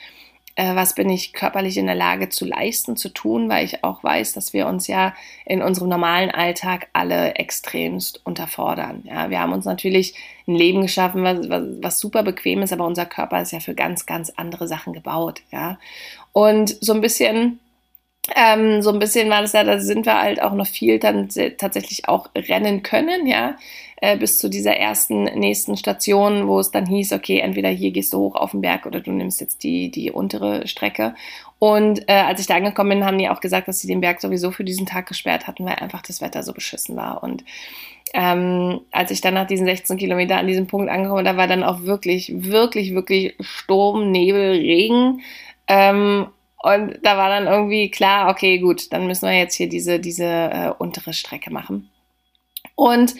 [0.58, 4.32] was bin ich körperlich in der Lage zu leisten, zu tun, weil ich auch weiß,
[4.32, 5.14] dass wir uns ja
[5.46, 9.04] in unserem normalen Alltag alle extremst unterfordern.
[9.04, 10.14] Ja, wir haben uns natürlich
[10.48, 13.74] ein Leben geschaffen, was, was, was super bequem ist, aber unser Körper ist ja für
[13.74, 15.42] ganz, ganz andere Sachen gebaut.
[15.52, 15.78] Ja,
[16.32, 17.60] und so ein bisschen
[18.36, 21.28] ähm, so ein bisschen war das ja, da sind wir halt auch noch viel dann
[21.56, 23.56] tatsächlich auch rennen können, ja,
[24.00, 28.12] äh, bis zu dieser ersten nächsten Station, wo es dann hieß, okay, entweder hier gehst
[28.12, 31.14] du hoch auf den Berg oder du nimmst jetzt die, die untere Strecke.
[31.58, 34.20] Und äh, als ich da angekommen bin, haben die auch gesagt, dass sie den Berg
[34.20, 37.24] sowieso für diesen Tag gesperrt hatten, weil einfach das Wetter so beschissen war.
[37.24, 37.44] Und
[38.14, 41.64] ähm, als ich dann nach diesen 16 Kilometern an diesem Punkt angekommen, da war dann
[41.64, 45.22] auch wirklich, wirklich, wirklich Sturm, Nebel, Regen.
[45.66, 46.28] Ähm,
[46.62, 50.24] und da war dann irgendwie klar, okay, gut, dann müssen wir jetzt hier diese, diese
[50.24, 51.90] äh, untere Strecke machen.
[52.76, 53.14] Und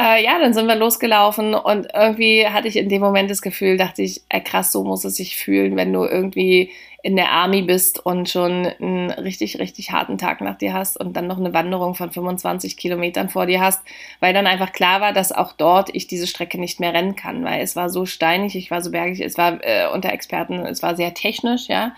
[0.00, 3.76] äh, ja, dann sind wir losgelaufen und irgendwie hatte ich in dem Moment das Gefühl,
[3.76, 6.70] dachte ich, ey, krass, so muss es sich fühlen, wenn du irgendwie
[7.02, 11.16] in der Army bist und schon einen richtig, richtig harten Tag nach dir hast und
[11.16, 13.82] dann noch eine Wanderung von 25 Kilometern vor dir hast,
[14.20, 17.44] weil dann einfach klar war, dass auch dort ich diese Strecke nicht mehr rennen kann,
[17.44, 20.82] weil es war so steinig, ich war so bergig, es war äh, unter Experten, es
[20.82, 21.94] war sehr technisch, ja.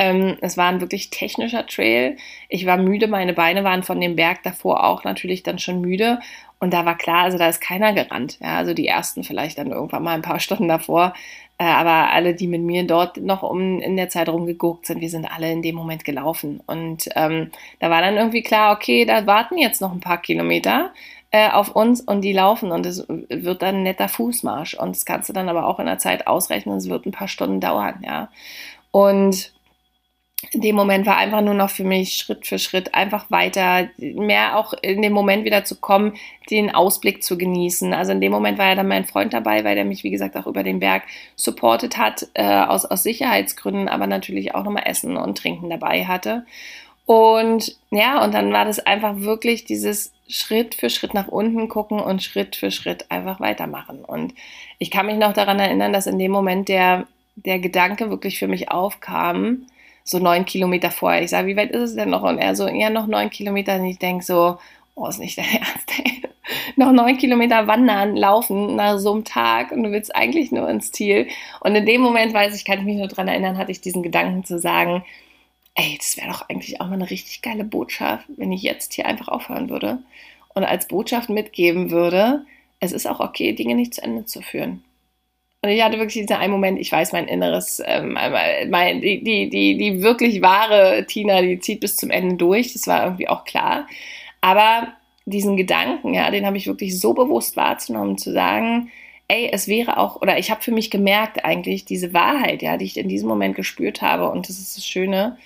[0.00, 2.16] Ähm, es war ein wirklich technischer Trail.
[2.48, 6.20] Ich war müde, meine Beine waren von dem Berg davor auch natürlich dann schon müde.
[6.60, 8.38] Und da war klar, also da ist keiner gerannt.
[8.40, 11.14] Ja, also die ersten vielleicht dann irgendwann mal ein paar Stunden davor.
[11.58, 15.10] Äh, aber alle, die mit mir dort noch um in der Zeit rumgeguckt sind, wir
[15.10, 16.60] sind alle in dem Moment gelaufen.
[16.66, 17.50] Und ähm,
[17.80, 20.92] da war dann irgendwie klar, okay, da warten jetzt noch ein paar Kilometer
[21.30, 24.74] äh, auf uns und die laufen und es wird dann ein netter Fußmarsch.
[24.74, 27.28] Und das kannst du dann aber auch in der Zeit ausrechnen, es wird ein paar
[27.28, 28.30] Stunden dauern, ja.
[28.90, 29.52] Und
[30.52, 34.56] in dem Moment war einfach nur noch für mich Schritt für Schritt einfach weiter, mehr
[34.56, 36.14] auch in dem Moment wieder zu kommen,
[36.48, 37.92] den Ausblick zu genießen.
[37.92, 40.36] Also in dem Moment war ja dann mein Freund dabei, weil der mich, wie gesagt,
[40.36, 41.02] auch über den Berg
[41.34, 46.46] supportet hat, äh, aus, aus Sicherheitsgründen, aber natürlich auch nochmal Essen und Trinken dabei hatte.
[47.04, 51.98] Und ja, und dann war das einfach wirklich dieses Schritt für Schritt nach unten gucken
[51.98, 54.04] und Schritt für Schritt einfach weitermachen.
[54.04, 54.34] Und
[54.78, 58.46] ich kann mich noch daran erinnern, dass in dem Moment der, der Gedanke wirklich für
[58.46, 59.66] mich aufkam,
[60.08, 61.22] so neun Kilometer vorher.
[61.22, 62.22] Ich sage, wie weit ist es denn noch?
[62.22, 63.76] Und er so, ja, noch neun Kilometer.
[63.76, 64.58] Und ich denke so,
[64.94, 66.22] oh, ist nicht dein Ernst, ey.
[66.76, 70.92] noch neun Kilometer wandern, laufen nach so einem Tag und du willst eigentlich nur ins
[70.92, 71.28] Ziel.
[71.60, 74.02] Und in dem Moment, weiß ich, kann ich mich nur daran erinnern, hatte ich diesen
[74.02, 75.04] Gedanken zu sagen,
[75.74, 79.06] ey, das wäre doch eigentlich auch mal eine richtig geile Botschaft, wenn ich jetzt hier
[79.06, 79.98] einfach aufhören würde
[80.54, 82.44] und als Botschaft mitgeben würde,
[82.80, 84.82] es ist auch okay, Dinge nicht zu Ende zu führen.
[85.62, 89.48] Und ich hatte wirklich diesen einen Moment, ich weiß mein Inneres, ähm, mein, die, die,
[89.48, 93.44] die, die wirklich wahre Tina, die zieht bis zum Ende durch, das war irgendwie auch
[93.44, 93.88] klar.
[94.40, 94.92] Aber
[95.26, 98.90] diesen Gedanken, ja, den habe ich wirklich so bewusst wahrzunommen, zu sagen,
[99.26, 102.86] ey, es wäre auch, oder ich habe für mich gemerkt eigentlich, diese Wahrheit, ja, die
[102.86, 105.38] ich in diesem Moment gespürt habe, und das ist das Schöne,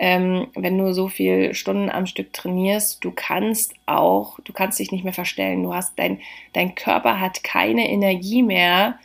[0.00, 4.92] ähm, wenn du so viele Stunden am Stück trainierst, du kannst auch, du kannst dich
[4.92, 5.62] nicht mehr verstellen.
[5.62, 6.20] Du hast dein,
[6.54, 8.98] dein Körper hat keine Energie mehr,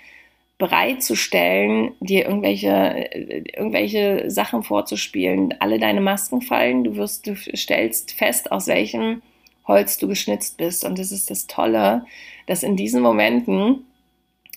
[0.57, 3.09] bereitzustellen, dir irgendwelche,
[3.53, 5.53] irgendwelche Sachen vorzuspielen.
[5.59, 9.21] Alle deine Masken fallen, du wirst, du stellst fest, aus welchem
[9.67, 10.85] Holz du geschnitzt bist.
[10.85, 12.05] Und das ist das Tolle,
[12.47, 13.85] dass in diesen Momenten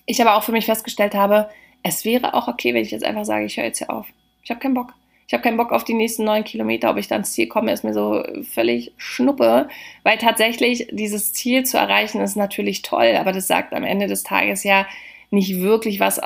[0.07, 1.51] ich aber auch für mich festgestellt habe,
[1.83, 4.07] es wäre auch okay, wenn ich jetzt einfach sage, ich höre jetzt hier auf.
[4.43, 4.95] Ich habe keinen Bock.
[5.27, 6.91] Ich habe keinen Bock auf die nächsten neun Kilometer.
[6.91, 9.69] Ob ich dann ins Ziel komme, ist mir so völlig schnuppe,
[10.03, 14.23] weil tatsächlich dieses Ziel zu erreichen ist natürlich toll, aber das sagt am Ende des
[14.23, 14.87] Tages ja,
[15.31, 16.21] nicht wirklich was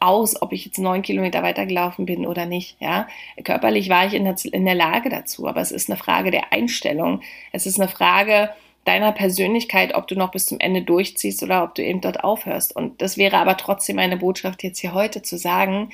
[0.00, 2.76] aus, ob ich jetzt neun Kilometer weitergelaufen bin oder nicht.
[2.80, 3.06] Ja,
[3.44, 6.52] körperlich war ich in der, in der Lage dazu, aber es ist eine Frage der
[6.52, 7.20] Einstellung.
[7.52, 8.50] Es ist eine Frage
[8.84, 12.74] deiner Persönlichkeit, ob du noch bis zum Ende durchziehst oder ob du eben dort aufhörst.
[12.74, 15.90] Und das wäre aber trotzdem meine Botschaft jetzt hier heute zu sagen,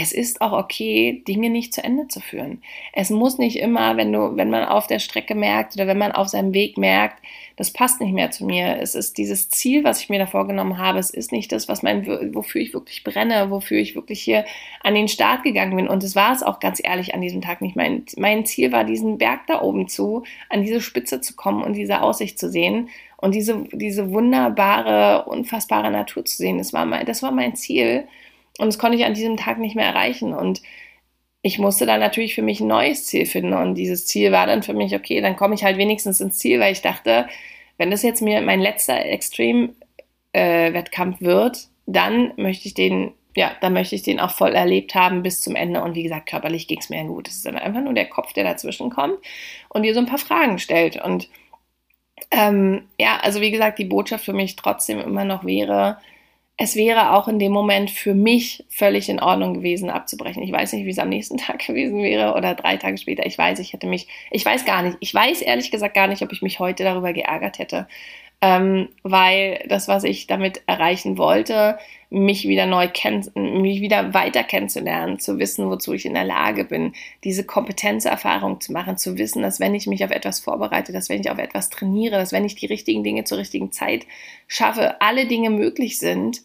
[0.00, 2.62] es ist auch okay, Dinge nicht zu Ende zu führen.
[2.92, 6.12] Es muss nicht immer, wenn du, wenn man auf der Strecke merkt oder wenn man
[6.12, 7.20] auf seinem Weg merkt,
[7.56, 8.78] das passt nicht mehr zu mir.
[8.80, 11.00] Es ist dieses Ziel, was ich mir da vorgenommen habe.
[11.00, 14.44] Es ist nicht das, was mein, wofür ich wirklich brenne, wofür ich wirklich hier
[14.84, 15.88] an den Start gegangen bin.
[15.88, 17.74] Und es war es auch ganz ehrlich an diesem Tag nicht.
[17.74, 21.72] Mein, mein Ziel war, diesen Berg da oben zu, an diese Spitze zu kommen und
[21.72, 26.58] diese Aussicht zu sehen und diese, diese wunderbare, unfassbare Natur zu sehen.
[26.58, 28.04] Das war mein, das war mein Ziel.
[28.58, 30.34] Und das konnte ich an diesem Tag nicht mehr erreichen.
[30.34, 30.60] Und
[31.42, 33.54] ich musste dann natürlich für mich ein neues Ziel finden.
[33.54, 36.60] Und dieses Ziel war dann für mich, okay, dann komme ich halt wenigstens ins Ziel,
[36.60, 37.28] weil ich dachte,
[37.78, 43.72] wenn das jetzt mir mein letzter Extrem-Wettkampf äh, wird, dann möchte ich den, ja, dann
[43.72, 45.82] möchte ich den auch voll erlebt haben bis zum Ende.
[45.82, 47.28] Und wie gesagt, körperlich ging es mir gut.
[47.28, 49.18] Es ist dann einfach nur der Kopf, der dazwischen kommt
[49.68, 51.00] und dir so ein paar Fragen stellt.
[51.02, 51.28] Und
[52.32, 55.98] ähm, ja, also wie gesagt, die Botschaft für mich trotzdem immer noch wäre,
[56.60, 60.42] es wäre auch in dem Moment für mich völlig in Ordnung gewesen, abzubrechen.
[60.42, 63.24] Ich weiß nicht, wie es am nächsten Tag gewesen wäre oder drei Tage später.
[63.24, 66.22] Ich weiß, ich hätte mich, ich weiß gar nicht, ich weiß ehrlich gesagt gar nicht,
[66.22, 67.86] ob ich mich heute darüber geärgert hätte
[68.40, 71.78] ähm, weil das, was ich damit erreichen wollte,
[72.10, 76.64] mich wieder neu kennen, mich wieder weiter kennenzulernen, zu wissen, wozu ich in der Lage
[76.64, 76.94] bin,
[77.24, 81.20] diese Kompetenzerfahrung zu machen, zu wissen, dass wenn ich mich auf etwas vorbereite, dass wenn
[81.20, 84.06] ich auf etwas trainiere, dass wenn ich die richtigen Dinge zur richtigen Zeit
[84.46, 86.42] schaffe, alle Dinge möglich sind.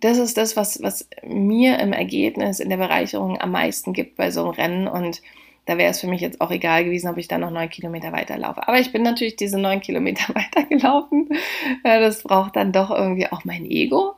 [0.00, 4.30] Das ist das, was, was mir im Ergebnis in der Bereicherung am meisten gibt bei
[4.30, 5.22] so einem Rennen und
[5.66, 8.12] da wäre es für mich jetzt auch egal gewesen, ob ich dann noch neun Kilometer
[8.12, 8.66] weiterlaufe.
[8.68, 11.28] Aber ich bin natürlich diese neun Kilometer weitergelaufen.
[11.82, 14.14] Äh, das braucht dann doch irgendwie auch mein Ego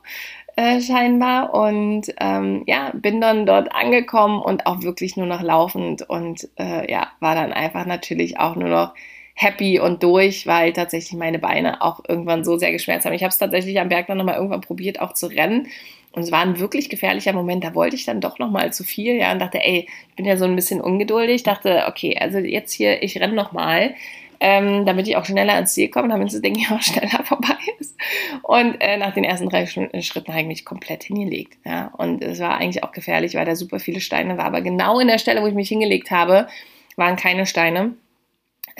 [0.59, 1.53] äh, scheinbar.
[1.53, 6.91] Und ähm, ja, bin dann dort angekommen und auch wirklich nur noch laufend und äh,
[6.91, 8.93] ja, war dann einfach natürlich auch nur noch
[9.35, 13.13] happy und durch, weil tatsächlich meine Beine auch irgendwann so sehr geschmerzt haben.
[13.13, 15.67] Ich habe es tatsächlich am Berg dann nochmal irgendwann probiert, auch zu rennen.
[16.11, 19.15] Und es war ein wirklich gefährlicher Moment, da wollte ich dann doch nochmal zu viel,
[19.15, 22.73] ja, und dachte, ey, ich bin ja so ein bisschen ungeduldig, dachte, okay, also jetzt
[22.73, 23.95] hier, ich renne nochmal,
[24.39, 27.57] ähm, damit ich auch schneller ans Ziel komme, damit das Ding ja auch schneller vorbei
[27.79, 27.95] ist.
[28.43, 32.39] Und äh, nach den ersten drei Schritten habe ich mich komplett hingelegt, ja, und es
[32.39, 35.41] war eigentlich auch gefährlich, weil da super viele Steine waren, aber genau in der Stelle,
[35.41, 36.47] wo ich mich hingelegt habe,
[36.95, 37.93] waren keine Steine.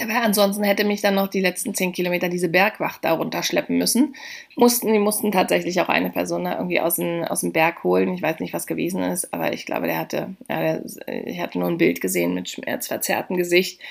[0.02, 4.16] Aber ansonsten hätte mich dann noch die letzten zehn Kilometer diese Bergwacht da runterschleppen müssen.
[4.56, 8.14] Mussten, die mussten tatsächlich auch eine Person da irgendwie aus dem, aus dem Berg holen.
[8.14, 10.84] Ich weiß nicht, was gewesen ist, aber ich glaube, der hatte, ja, der,
[11.26, 13.82] ich hatte nur ein Bild gesehen mit schmerzverzerrtem Gesicht.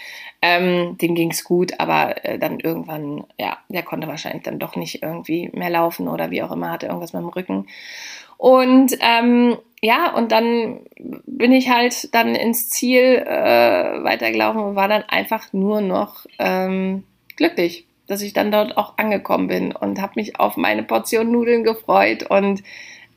[0.40, 5.02] Ähm, dem ging's gut, aber äh, dann irgendwann, ja, der konnte wahrscheinlich dann doch nicht
[5.02, 7.66] irgendwie mehr laufen oder wie auch immer, hatte irgendwas mit dem Rücken.
[8.38, 10.80] Und ähm, ja, und dann
[11.26, 17.04] bin ich halt dann ins Ziel äh, weitergelaufen und war dann einfach nur noch ähm,
[17.36, 21.62] glücklich, dass ich dann dort auch angekommen bin und habe mich auf meine Portion Nudeln
[21.62, 22.62] gefreut und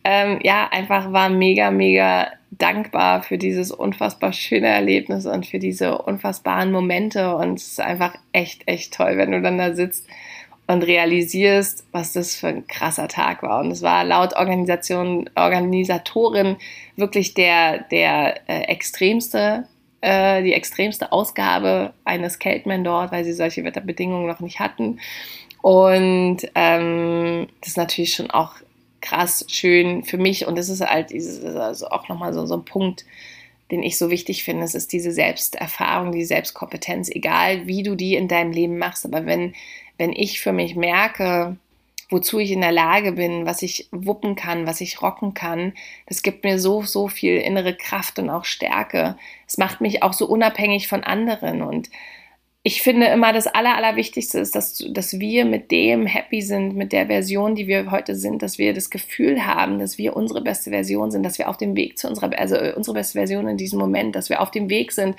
[0.03, 5.99] ähm, ja, einfach war mega, mega dankbar für dieses unfassbar schöne Erlebnis und für diese
[5.99, 7.35] unfassbaren Momente.
[7.35, 10.07] Und es ist einfach echt, echt toll, wenn du dann da sitzt
[10.67, 13.59] und realisierst, was das für ein krasser Tag war.
[13.59, 16.57] Und es war laut Organisation, Organisatorin
[16.95, 19.67] wirklich der, der äh, extremste,
[20.01, 24.99] äh, die extremste Ausgabe eines Keltman dort, weil sie solche Wetterbedingungen noch nicht hatten.
[25.61, 28.55] Und ähm, das ist natürlich schon auch
[29.01, 30.47] krass schön für mich.
[30.47, 33.05] Und das ist halt dieses, also auch nochmal so, so ein Punkt,
[33.71, 34.63] den ich so wichtig finde.
[34.63, 39.05] Es ist diese Selbsterfahrung, die Selbstkompetenz, egal wie du die in deinem Leben machst.
[39.05, 39.53] Aber wenn
[40.01, 41.57] wenn ich für mich merke,
[42.09, 45.73] wozu ich in der Lage bin, was ich wuppen kann, was ich rocken kann,
[46.07, 49.15] das gibt mir so, so viel innere Kraft und auch Stärke.
[49.47, 51.91] Es macht mich auch so unabhängig von anderen und
[52.63, 56.93] ich finde immer, das Aller, Allerwichtigste ist, dass, dass wir mit dem happy sind, mit
[56.93, 60.71] der Version, die wir heute sind, dass wir das Gefühl haben, dass wir unsere beste
[60.71, 63.77] Version sind, dass wir auf dem Weg zu unserer, also unsere beste Version in diesem
[63.77, 65.15] Moment, dass wir auf dem Weg sind,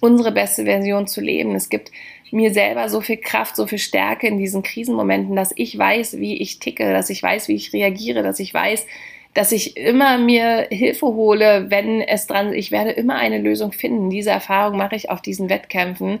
[0.00, 1.56] unsere beste Version zu leben.
[1.56, 1.90] Es gibt
[2.32, 6.40] mir selber so viel Kraft, so viel Stärke in diesen Krisenmomenten, dass ich weiß, wie
[6.40, 8.86] ich ticke, dass ich weiß, wie ich reagiere, dass ich weiß,
[9.34, 14.10] dass ich immer mir Hilfe hole, wenn es dran, ich werde immer eine Lösung finden.
[14.10, 16.20] Diese Erfahrung mache ich auf diesen Wettkämpfen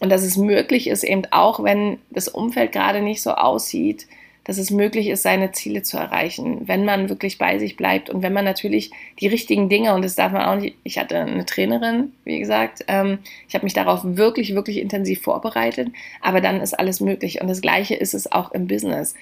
[0.00, 4.06] und dass es möglich ist, eben auch wenn das Umfeld gerade nicht so aussieht,
[4.48, 8.22] dass es möglich ist, seine Ziele zu erreichen, wenn man wirklich bei sich bleibt und
[8.22, 8.90] wenn man natürlich
[9.20, 12.82] die richtigen Dinge, und das darf man auch nicht, ich hatte eine Trainerin, wie gesagt,
[12.88, 15.88] ähm, ich habe mich darauf wirklich, wirklich intensiv vorbereitet,
[16.22, 17.42] aber dann ist alles möglich.
[17.42, 19.14] Und das Gleiche ist es auch im Business.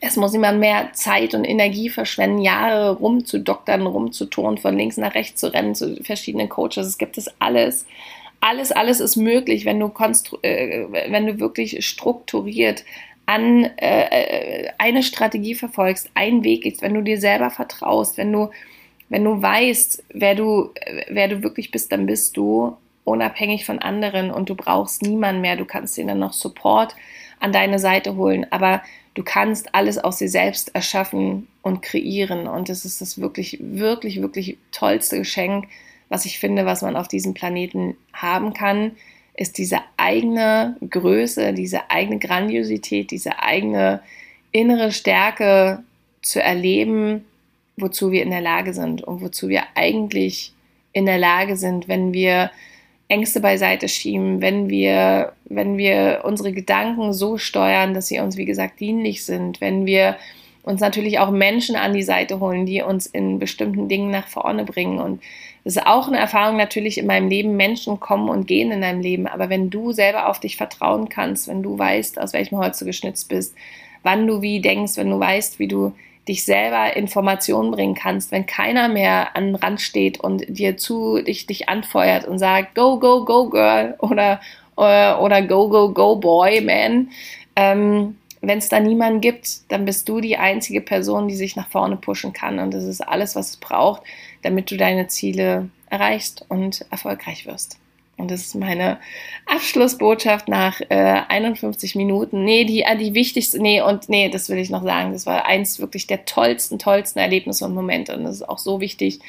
[0.00, 5.40] Es muss niemand mehr Zeit und Energie verschwenden, Jahre rumzudoktern, rumzuturnen, von links nach rechts
[5.40, 6.86] zu rennen, zu verschiedenen Coaches.
[6.86, 7.86] Es gibt es alles.
[8.38, 9.90] Alles, alles ist möglich, wenn du,
[10.42, 12.84] äh, wenn du wirklich strukturiert
[13.28, 18.32] an äh, äh, eine Strategie verfolgst, einen Weg gehst, wenn du dir selber vertraust, wenn
[18.32, 18.50] du,
[19.10, 20.70] wenn du weißt, wer du,
[21.10, 25.56] wer du wirklich bist, dann bist du unabhängig von anderen und du brauchst niemanden mehr.
[25.56, 26.96] Du kannst dir dann noch Support
[27.38, 32.48] an deine Seite holen, aber du kannst alles aus dir selbst erschaffen und kreieren.
[32.48, 35.66] Und das ist das wirklich, wirklich, wirklich tollste Geschenk,
[36.08, 38.92] was ich finde, was man auf diesem Planeten haben kann
[39.38, 44.00] ist diese eigene Größe, diese eigene Grandiosität, diese eigene
[44.50, 45.84] innere Stärke
[46.22, 47.24] zu erleben,
[47.76, 50.52] wozu wir in der Lage sind und wozu wir eigentlich
[50.92, 52.50] in der Lage sind, wenn wir
[53.06, 58.44] Ängste beiseite schieben, wenn wir, wenn wir unsere Gedanken so steuern, dass sie uns, wie
[58.44, 60.16] gesagt, dienlich sind, wenn wir
[60.68, 64.64] uns natürlich auch Menschen an die Seite holen, die uns in bestimmten Dingen nach vorne
[64.64, 64.98] bringen.
[64.98, 65.22] Und
[65.64, 67.56] das ist auch eine Erfahrung natürlich in meinem Leben.
[67.56, 69.26] Menschen kommen und gehen in deinem Leben.
[69.26, 72.84] Aber wenn du selber auf dich vertrauen kannst, wenn du weißt, aus welchem Holz du
[72.84, 73.54] geschnitzt bist,
[74.02, 75.94] wann du wie denkst, wenn du weißt, wie du
[76.28, 81.22] dich selber Informationen bringen kannst, wenn keiner mehr an den Rand steht und dir zu
[81.22, 84.40] dich, dich anfeuert und sagt, go, go, go, girl oder,
[84.76, 87.08] oder, äh, oder go, go, go, boy, man.
[87.56, 91.68] Ähm, wenn es da niemanden gibt, dann bist du die einzige Person, die sich nach
[91.68, 92.58] vorne pushen kann.
[92.58, 94.02] Und das ist alles, was es braucht,
[94.42, 97.78] damit du deine Ziele erreichst und erfolgreich wirst.
[98.18, 98.98] Und das ist meine
[99.46, 102.44] Abschlussbotschaft nach äh, 51 Minuten.
[102.44, 105.12] Nee, die, äh, die wichtigste, nee, und nee, das will ich noch sagen.
[105.12, 108.16] Das war eins wirklich der tollsten, tollsten Erlebnisse und Momente.
[108.16, 109.20] Und das ist auch so wichtig,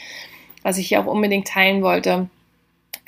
[0.63, 2.29] was ich hier auch unbedingt teilen wollte.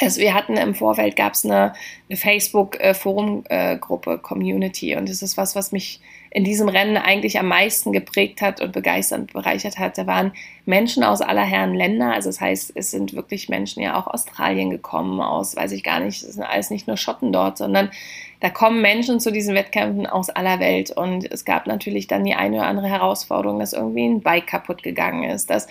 [0.02, 1.74] Also wir hatten im Vorfeld gab es eine,
[2.10, 4.96] eine Facebook-Forum-Gruppe, Community.
[4.96, 6.02] Und das ist was, was mich
[6.34, 9.98] in diesem Rennen eigentlich am meisten geprägt hat und begeistert und bereichert hat.
[9.98, 10.32] Da waren
[10.66, 14.70] Menschen aus aller Herren Länder, also das heißt, es sind wirklich Menschen ja auch Australien
[14.70, 17.92] gekommen, aus, weiß ich gar nicht, es sind alles nicht nur Schotten dort, sondern
[18.40, 20.90] da kommen Menschen zu diesen Wettkämpfen aus aller Welt.
[20.90, 24.84] Und es gab natürlich dann die eine oder andere Herausforderung, dass irgendwie ein Bike kaputt
[24.84, 25.68] gegangen ist, dass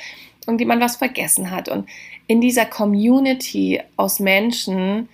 [0.46, 1.68] irgendjemand was vergessen hat.
[1.68, 1.88] Und
[2.26, 5.08] in dieser Community aus Menschen,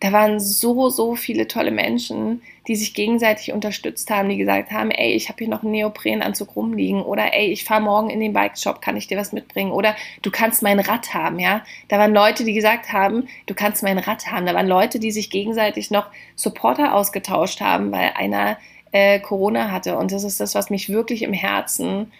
[0.00, 4.90] da waren so, so viele tolle Menschen, die sich gegenseitig unterstützt haben, die gesagt haben,
[4.90, 8.32] ey, ich habe hier noch einen Neoprenanzug rumliegen oder ey, ich fahre morgen in den
[8.32, 11.62] Bike-Shop, kann ich dir was mitbringen oder du kannst mein Rad haben, ja.
[11.88, 14.46] Da waren Leute, die gesagt haben, du kannst mein Rad haben.
[14.46, 18.58] Da waren Leute, die sich gegenseitig noch Supporter ausgetauscht haben, weil einer
[18.92, 19.96] äh, Corona hatte.
[19.96, 22.12] Und das ist das, was mich wirklich im Herzen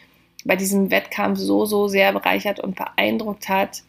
[0.44, 3.82] bei diesem Wettkampf so, so sehr bereichert und beeindruckt hat,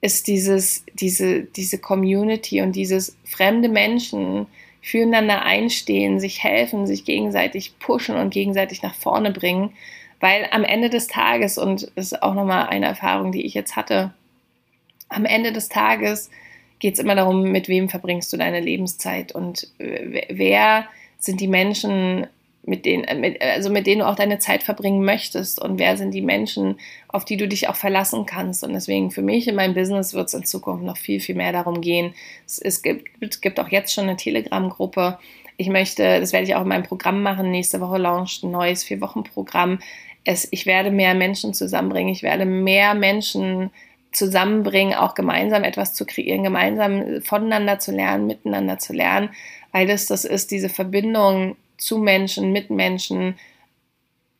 [0.00, 4.46] ist dieses, diese, diese Community und dieses fremde Menschen
[4.80, 9.72] füreinander einstehen, sich helfen, sich gegenseitig pushen und gegenseitig nach vorne bringen.
[10.18, 13.76] Weil am Ende des Tages, und das ist auch nochmal eine Erfahrung, die ich jetzt
[13.76, 14.12] hatte,
[15.08, 16.30] am Ende des Tages
[16.78, 20.86] geht es immer darum, mit wem verbringst du deine Lebenszeit und wer
[21.18, 22.26] sind die Menschen,
[22.64, 25.96] mit denen, äh, mit, also mit denen du auch deine Zeit verbringen möchtest und wer
[25.96, 28.64] sind die Menschen, auf die du dich auch verlassen kannst.
[28.64, 31.52] Und deswegen für mich in meinem Business wird es in Zukunft noch viel, viel mehr
[31.52, 32.14] darum gehen.
[32.46, 35.18] Es, es gibt, gibt auch jetzt schon eine Telegram-Gruppe.
[35.56, 37.50] Ich möchte, das werde ich auch in meinem Programm machen.
[37.50, 39.80] Nächste Woche launcht ein neues Vier-Wochen-Programm.
[40.24, 42.12] ich werde mehr Menschen zusammenbringen.
[42.12, 43.70] Ich werde mehr Menschen
[44.12, 49.30] zusammenbringen, auch gemeinsam etwas zu kreieren, gemeinsam voneinander zu lernen, miteinander zu lernen,
[49.72, 53.36] weil das das ist, diese Verbindung zu Menschen, mit Menschen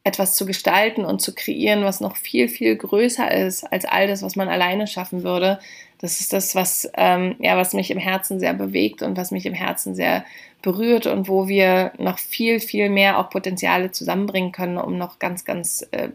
[0.04, 4.22] etwas zu gestalten und zu kreieren, was noch viel, viel größer ist als all das,
[4.22, 5.60] was man alleine schaffen würde.
[5.98, 9.46] Das ist das, was, ähm, ja, was mich im Herzen sehr bewegt und was mich
[9.46, 10.24] im Herzen sehr
[10.60, 15.44] berührt und wo wir noch viel, viel mehr auch Potenziale zusammenbringen können, um noch ganz,
[15.44, 16.08] ganz äh,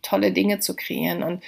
[0.00, 1.22] tolle Dinge zu kreieren.
[1.22, 1.42] Und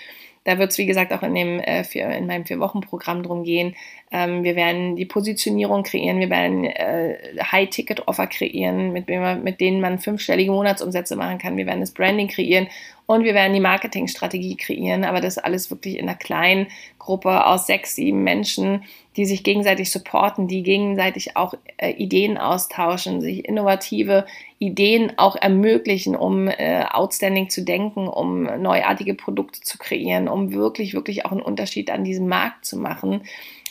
[0.47, 3.75] da wird es, wie gesagt, auch in, dem, äh, vier, in meinem Vier-Wochen-Programm drum gehen.
[4.13, 9.99] Ähm, wir werden die Positionierung kreieren, wir werden äh, High-Ticket-Offer kreieren, mit, mit denen man
[9.99, 11.57] fünfstellige Monatsumsätze machen kann.
[11.57, 12.69] Wir werden das Branding kreieren
[13.07, 15.03] und wir werden die Marketingstrategie kreieren.
[15.03, 16.69] Aber das alles wirklich in einer kleinen
[17.01, 18.85] Gruppe aus sechs, sieben Menschen,
[19.17, 24.27] die sich gegenseitig supporten, die gegenseitig auch äh, Ideen austauschen, sich innovative
[24.59, 30.95] Ideen auch ermöglichen, um äh, outstanding zu denken, um neuartige Produkte zu kreieren, um wirklich,
[30.95, 33.23] wirklich auch einen Unterschied an diesem Markt zu machen.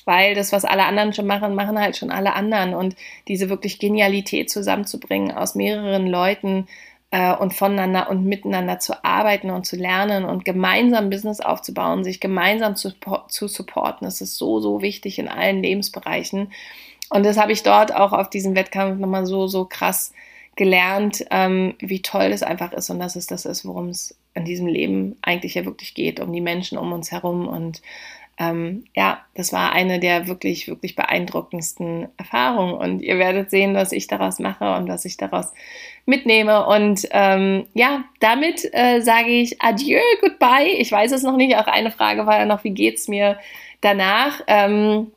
[0.05, 2.75] Weil das, was alle anderen schon machen, machen halt schon alle anderen.
[2.75, 2.95] Und
[3.27, 6.67] diese wirklich Genialität zusammenzubringen aus mehreren Leuten,
[7.15, 12.19] äh, und voneinander und miteinander zu arbeiten und zu lernen und gemeinsam Business aufzubauen, sich
[12.19, 12.91] gemeinsam zu,
[13.29, 14.05] zu supporten.
[14.05, 16.51] Das ist so, so wichtig in allen Lebensbereichen.
[17.09, 20.11] Und das habe ich dort auch auf diesem Wettkampf nochmal so, so krass
[20.55, 24.45] gelernt, ähm, wie toll das einfach ist und dass es das ist, worum es in
[24.45, 27.47] diesem Leben eigentlich ja wirklich geht, um die Menschen um uns herum.
[27.47, 27.81] Und
[28.37, 32.73] ähm, ja, das war eine der wirklich, wirklich beeindruckendsten Erfahrungen.
[32.73, 35.51] Und ihr werdet sehen, was ich daraus mache und was ich daraus
[36.05, 36.65] mitnehme.
[36.67, 40.67] Und ähm, ja, damit äh, sage ich Adieu, goodbye.
[40.67, 41.57] Ich weiß es noch nicht.
[41.57, 43.39] Auch eine Frage war ja noch, wie geht's mir
[43.81, 44.41] danach?
[44.47, 45.11] Ähm,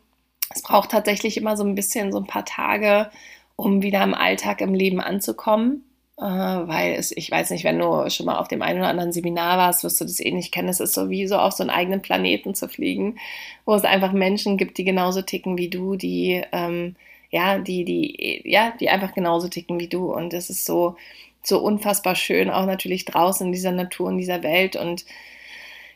[0.55, 3.11] es braucht tatsächlich immer so ein bisschen, so ein paar Tage,
[3.59, 5.85] um wieder im Alltag im Leben anzukommen.
[6.17, 9.13] Äh, weil es, ich weiß nicht, wenn du schon mal auf dem einen oder anderen
[9.13, 10.69] Seminar warst, wirst du das eh nicht kennen.
[10.69, 13.19] Es ist so wie so auf so einen eigenen Planeten zu fliegen,
[13.65, 16.95] wo es einfach Menschen gibt, die genauso ticken wie du, die, ähm,
[17.31, 20.13] ja, die, die, ja, die einfach genauso ticken wie du.
[20.13, 20.97] Und es ist so,
[21.43, 25.05] so unfassbar schön, auch natürlich draußen in dieser Natur, in dieser Welt und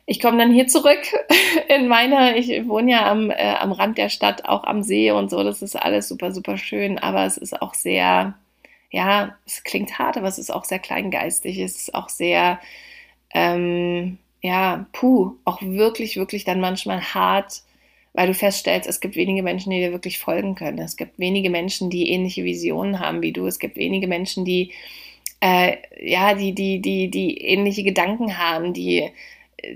[0.07, 1.01] ich komme dann hier zurück
[1.69, 5.31] in meine, ich wohne ja am, äh, am Rand der Stadt, auch am See und
[5.31, 8.35] so, das ist alles super, super schön, aber es ist auch sehr,
[8.91, 12.59] ja, es klingt hart, aber es ist auch sehr kleingeistig, es ist auch sehr,
[13.33, 17.63] ähm, ja, puh, auch wirklich, wirklich dann manchmal hart,
[18.13, 20.79] weil du feststellst, es gibt wenige Menschen, die dir wirklich folgen können.
[20.79, 23.47] Es gibt wenige Menschen, die ähnliche Visionen haben wie du.
[23.47, 24.73] Es gibt wenige Menschen, die,
[25.41, 29.11] äh, ja, die, die, die, die ähnliche Gedanken haben, die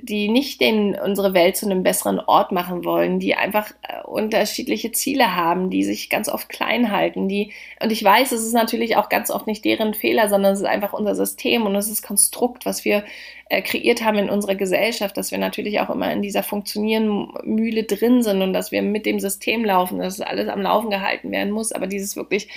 [0.02, 4.92] die nicht den, unsere Welt zu einem besseren Ort machen wollen, die einfach äh, unterschiedliche
[4.92, 8.96] Ziele haben, die sich ganz oft klein halten, die, und ich weiß, es ist natürlich
[8.96, 12.02] auch ganz oft nicht deren Fehler, sondern es ist einfach unser System und es ist
[12.02, 13.04] Konstrukt, was wir
[13.48, 17.84] äh, kreiert haben in unserer Gesellschaft, dass wir natürlich auch immer in dieser funktionierenden Mühle
[17.84, 21.52] drin sind und dass wir mit dem System laufen, dass alles am Laufen gehalten werden
[21.52, 22.48] muss, aber dieses wirklich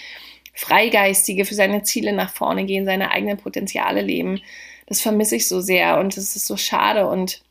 [0.53, 4.41] Freigeistige für seine Ziele nach vorne gehen, seine eigenen Potenziale leben,
[4.89, 7.41] das vermisse ich so sehr und es ist so schade und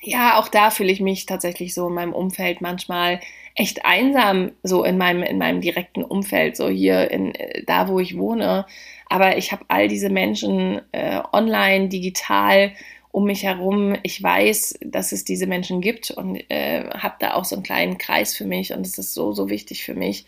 [0.00, 3.20] ja, auch da fühle ich mich tatsächlich so in meinem Umfeld manchmal
[3.54, 7.32] echt einsam, so in meinem, in meinem direkten Umfeld, so hier in,
[7.66, 8.66] da, wo ich wohne.
[9.08, 12.72] Aber ich habe all diese Menschen äh, online, digital
[13.10, 13.96] um mich herum.
[14.04, 17.98] Ich weiß, dass es diese Menschen gibt und äh, habe da auch so einen kleinen
[17.98, 20.26] Kreis für mich und es ist so, so wichtig für mich.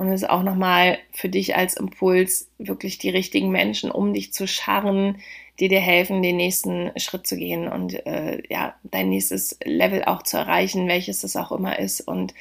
[0.00, 4.32] Und es ist auch nochmal für dich als Impuls, wirklich die richtigen Menschen um dich
[4.32, 5.18] zu scharren,
[5.58, 10.22] die dir helfen, den nächsten Schritt zu gehen und äh, ja, dein nächstes Level auch
[10.22, 12.00] zu erreichen, welches es auch immer ist.
[12.00, 12.32] Und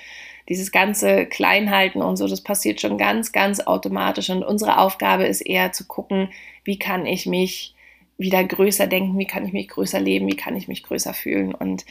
[0.47, 4.29] dieses ganze Kleinhalten und so, das passiert schon ganz, ganz automatisch.
[4.29, 6.29] Und unsere Aufgabe ist eher zu gucken,
[6.63, 7.75] wie kann ich mich
[8.17, 11.53] wieder größer denken, wie kann ich mich größer leben, wie kann ich mich größer fühlen.
[11.53, 11.85] Und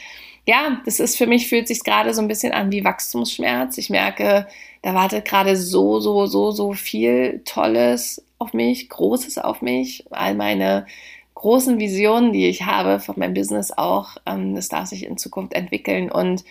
[0.49, 3.77] ja, das ist für mich, fühlt sich gerade so ein bisschen an wie Wachstumsschmerz.
[3.77, 4.47] Ich merke,
[4.81, 10.05] da wartet gerade so, so, so, so viel Tolles auf mich, Großes auf mich.
[10.09, 10.87] All meine
[11.35, 15.53] großen Visionen, die ich habe von meinem Business auch, ähm, das darf sich in Zukunft
[15.53, 16.43] entwickeln und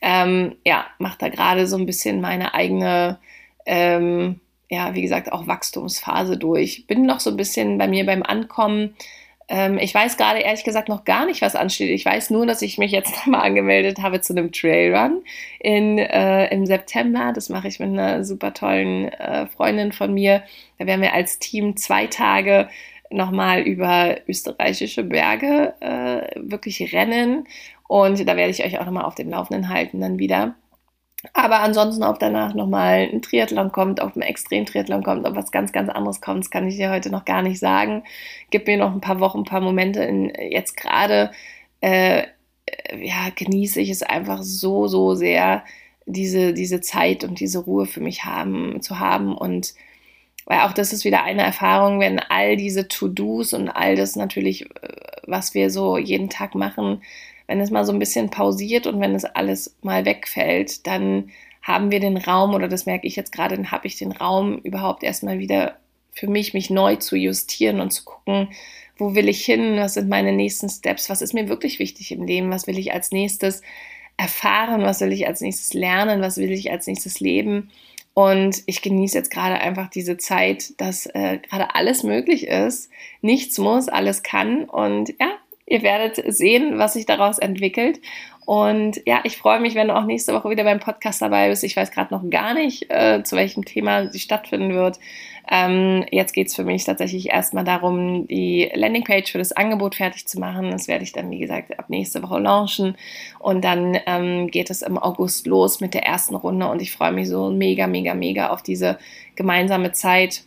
[0.00, 3.18] ähm, ja, mache da gerade so ein bisschen meine eigene,
[3.66, 6.86] ähm, ja, wie gesagt, auch Wachstumsphase durch.
[6.86, 8.96] Bin noch so ein bisschen bei mir beim Ankommen
[9.48, 11.90] ähm, ich weiß gerade ehrlich gesagt noch gar nicht, was ansteht.
[11.90, 15.22] Ich weiß nur, dass ich mich jetzt nochmal angemeldet habe zu einem Trailrun
[15.60, 17.32] in, äh, im September.
[17.34, 20.42] Das mache ich mit einer super tollen äh, Freundin von mir.
[20.78, 22.68] Da werden wir als Team zwei Tage
[23.10, 27.46] nochmal über österreichische Berge äh, wirklich rennen.
[27.88, 30.56] Und da werde ich euch auch nochmal auf dem Laufenden halten dann wieder.
[31.32, 35.72] Aber ansonsten, ob danach nochmal ein Triathlon kommt, ob ein Extrem-Triathlon kommt, ob was ganz,
[35.72, 38.04] ganz anderes kommt, das kann ich dir heute noch gar nicht sagen.
[38.50, 40.02] Gib mir noch ein paar Wochen, ein paar Momente.
[40.02, 41.30] In, jetzt gerade
[41.80, 42.24] äh,
[43.00, 45.64] ja, genieße ich es einfach so, so sehr,
[46.06, 49.36] diese, diese Zeit und diese Ruhe für mich haben, zu haben.
[49.36, 49.74] Und
[50.46, 54.70] weil auch das ist wieder eine Erfahrung, wenn all diese To-Dos und all das natürlich,
[54.82, 54.88] äh,
[55.26, 57.02] was wir so jeden Tag machen,
[57.46, 61.30] wenn es mal so ein bisschen pausiert und wenn es alles mal wegfällt, dann
[61.62, 64.58] haben wir den Raum, oder das merke ich jetzt gerade, dann habe ich den Raum
[64.58, 65.76] überhaupt erstmal wieder
[66.12, 68.48] für mich, mich neu zu justieren und zu gucken,
[68.96, 72.24] wo will ich hin, was sind meine nächsten Steps, was ist mir wirklich wichtig im
[72.24, 73.62] Leben, was will ich als nächstes
[74.16, 77.70] erfahren, was will ich als nächstes lernen, was will ich als nächstes leben.
[78.14, 82.88] Und ich genieße jetzt gerade einfach diese Zeit, dass äh, gerade alles möglich ist.
[83.20, 84.64] Nichts muss, alles kann.
[84.64, 85.36] Und ja,
[85.66, 88.00] Ihr werdet sehen, was sich daraus entwickelt.
[88.46, 91.64] Und ja, ich freue mich, wenn du auch nächste Woche wieder beim Podcast dabei bist.
[91.64, 95.00] Ich weiß gerade noch gar nicht, äh, zu welchem Thema sie stattfinden wird.
[95.50, 100.28] Ähm, jetzt geht es für mich tatsächlich erstmal darum, die Landingpage für das Angebot fertig
[100.28, 100.70] zu machen.
[100.70, 102.96] Das werde ich dann, wie gesagt, ab nächste Woche launchen.
[103.40, 106.68] Und dann ähm, geht es im August los mit der ersten Runde.
[106.68, 108.96] Und ich freue mich so mega, mega, mega auf diese
[109.34, 110.44] gemeinsame Zeit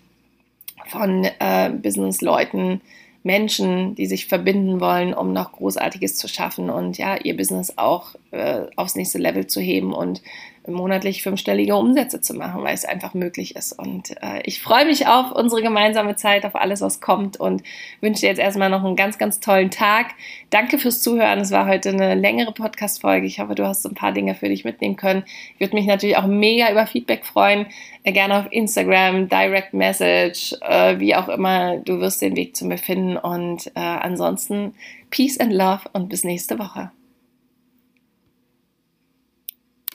[0.88, 2.80] von äh, Business-Leuten
[3.24, 8.15] Menschen, die sich verbinden wollen, um noch Großartiges zu schaffen und ja, ihr Business auch
[8.32, 10.22] äh, aufs nächste Level zu heben und
[10.70, 13.74] monatlich fünfstellige Umsätze zu machen, weil es einfach möglich ist.
[13.74, 17.63] Und äh, ich freue mich auf unsere gemeinsame Zeit, auf alles, was kommt und
[18.01, 20.07] wünsche dir jetzt erstmal noch einen ganz, ganz tollen Tag.
[20.49, 21.39] Danke fürs Zuhören.
[21.39, 23.28] Es war heute eine längere Podcast-Folge.
[23.28, 25.24] Ich hoffe, du hast ein paar Dinge für dich mitnehmen können.
[25.55, 27.65] Ich würde mich natürlich auch mega über Feedback freuen.
[28.03, 31.78] Äh, gerne auf Instagram, Direct Message, äh, wie auch immer.
[31.78, 33.17] Du wirst den Weg zu mir finden.
[33.17, 34.74] Und äh, ansonsten
[35.09, 36.91] Peace and Love und bis nächste Woche.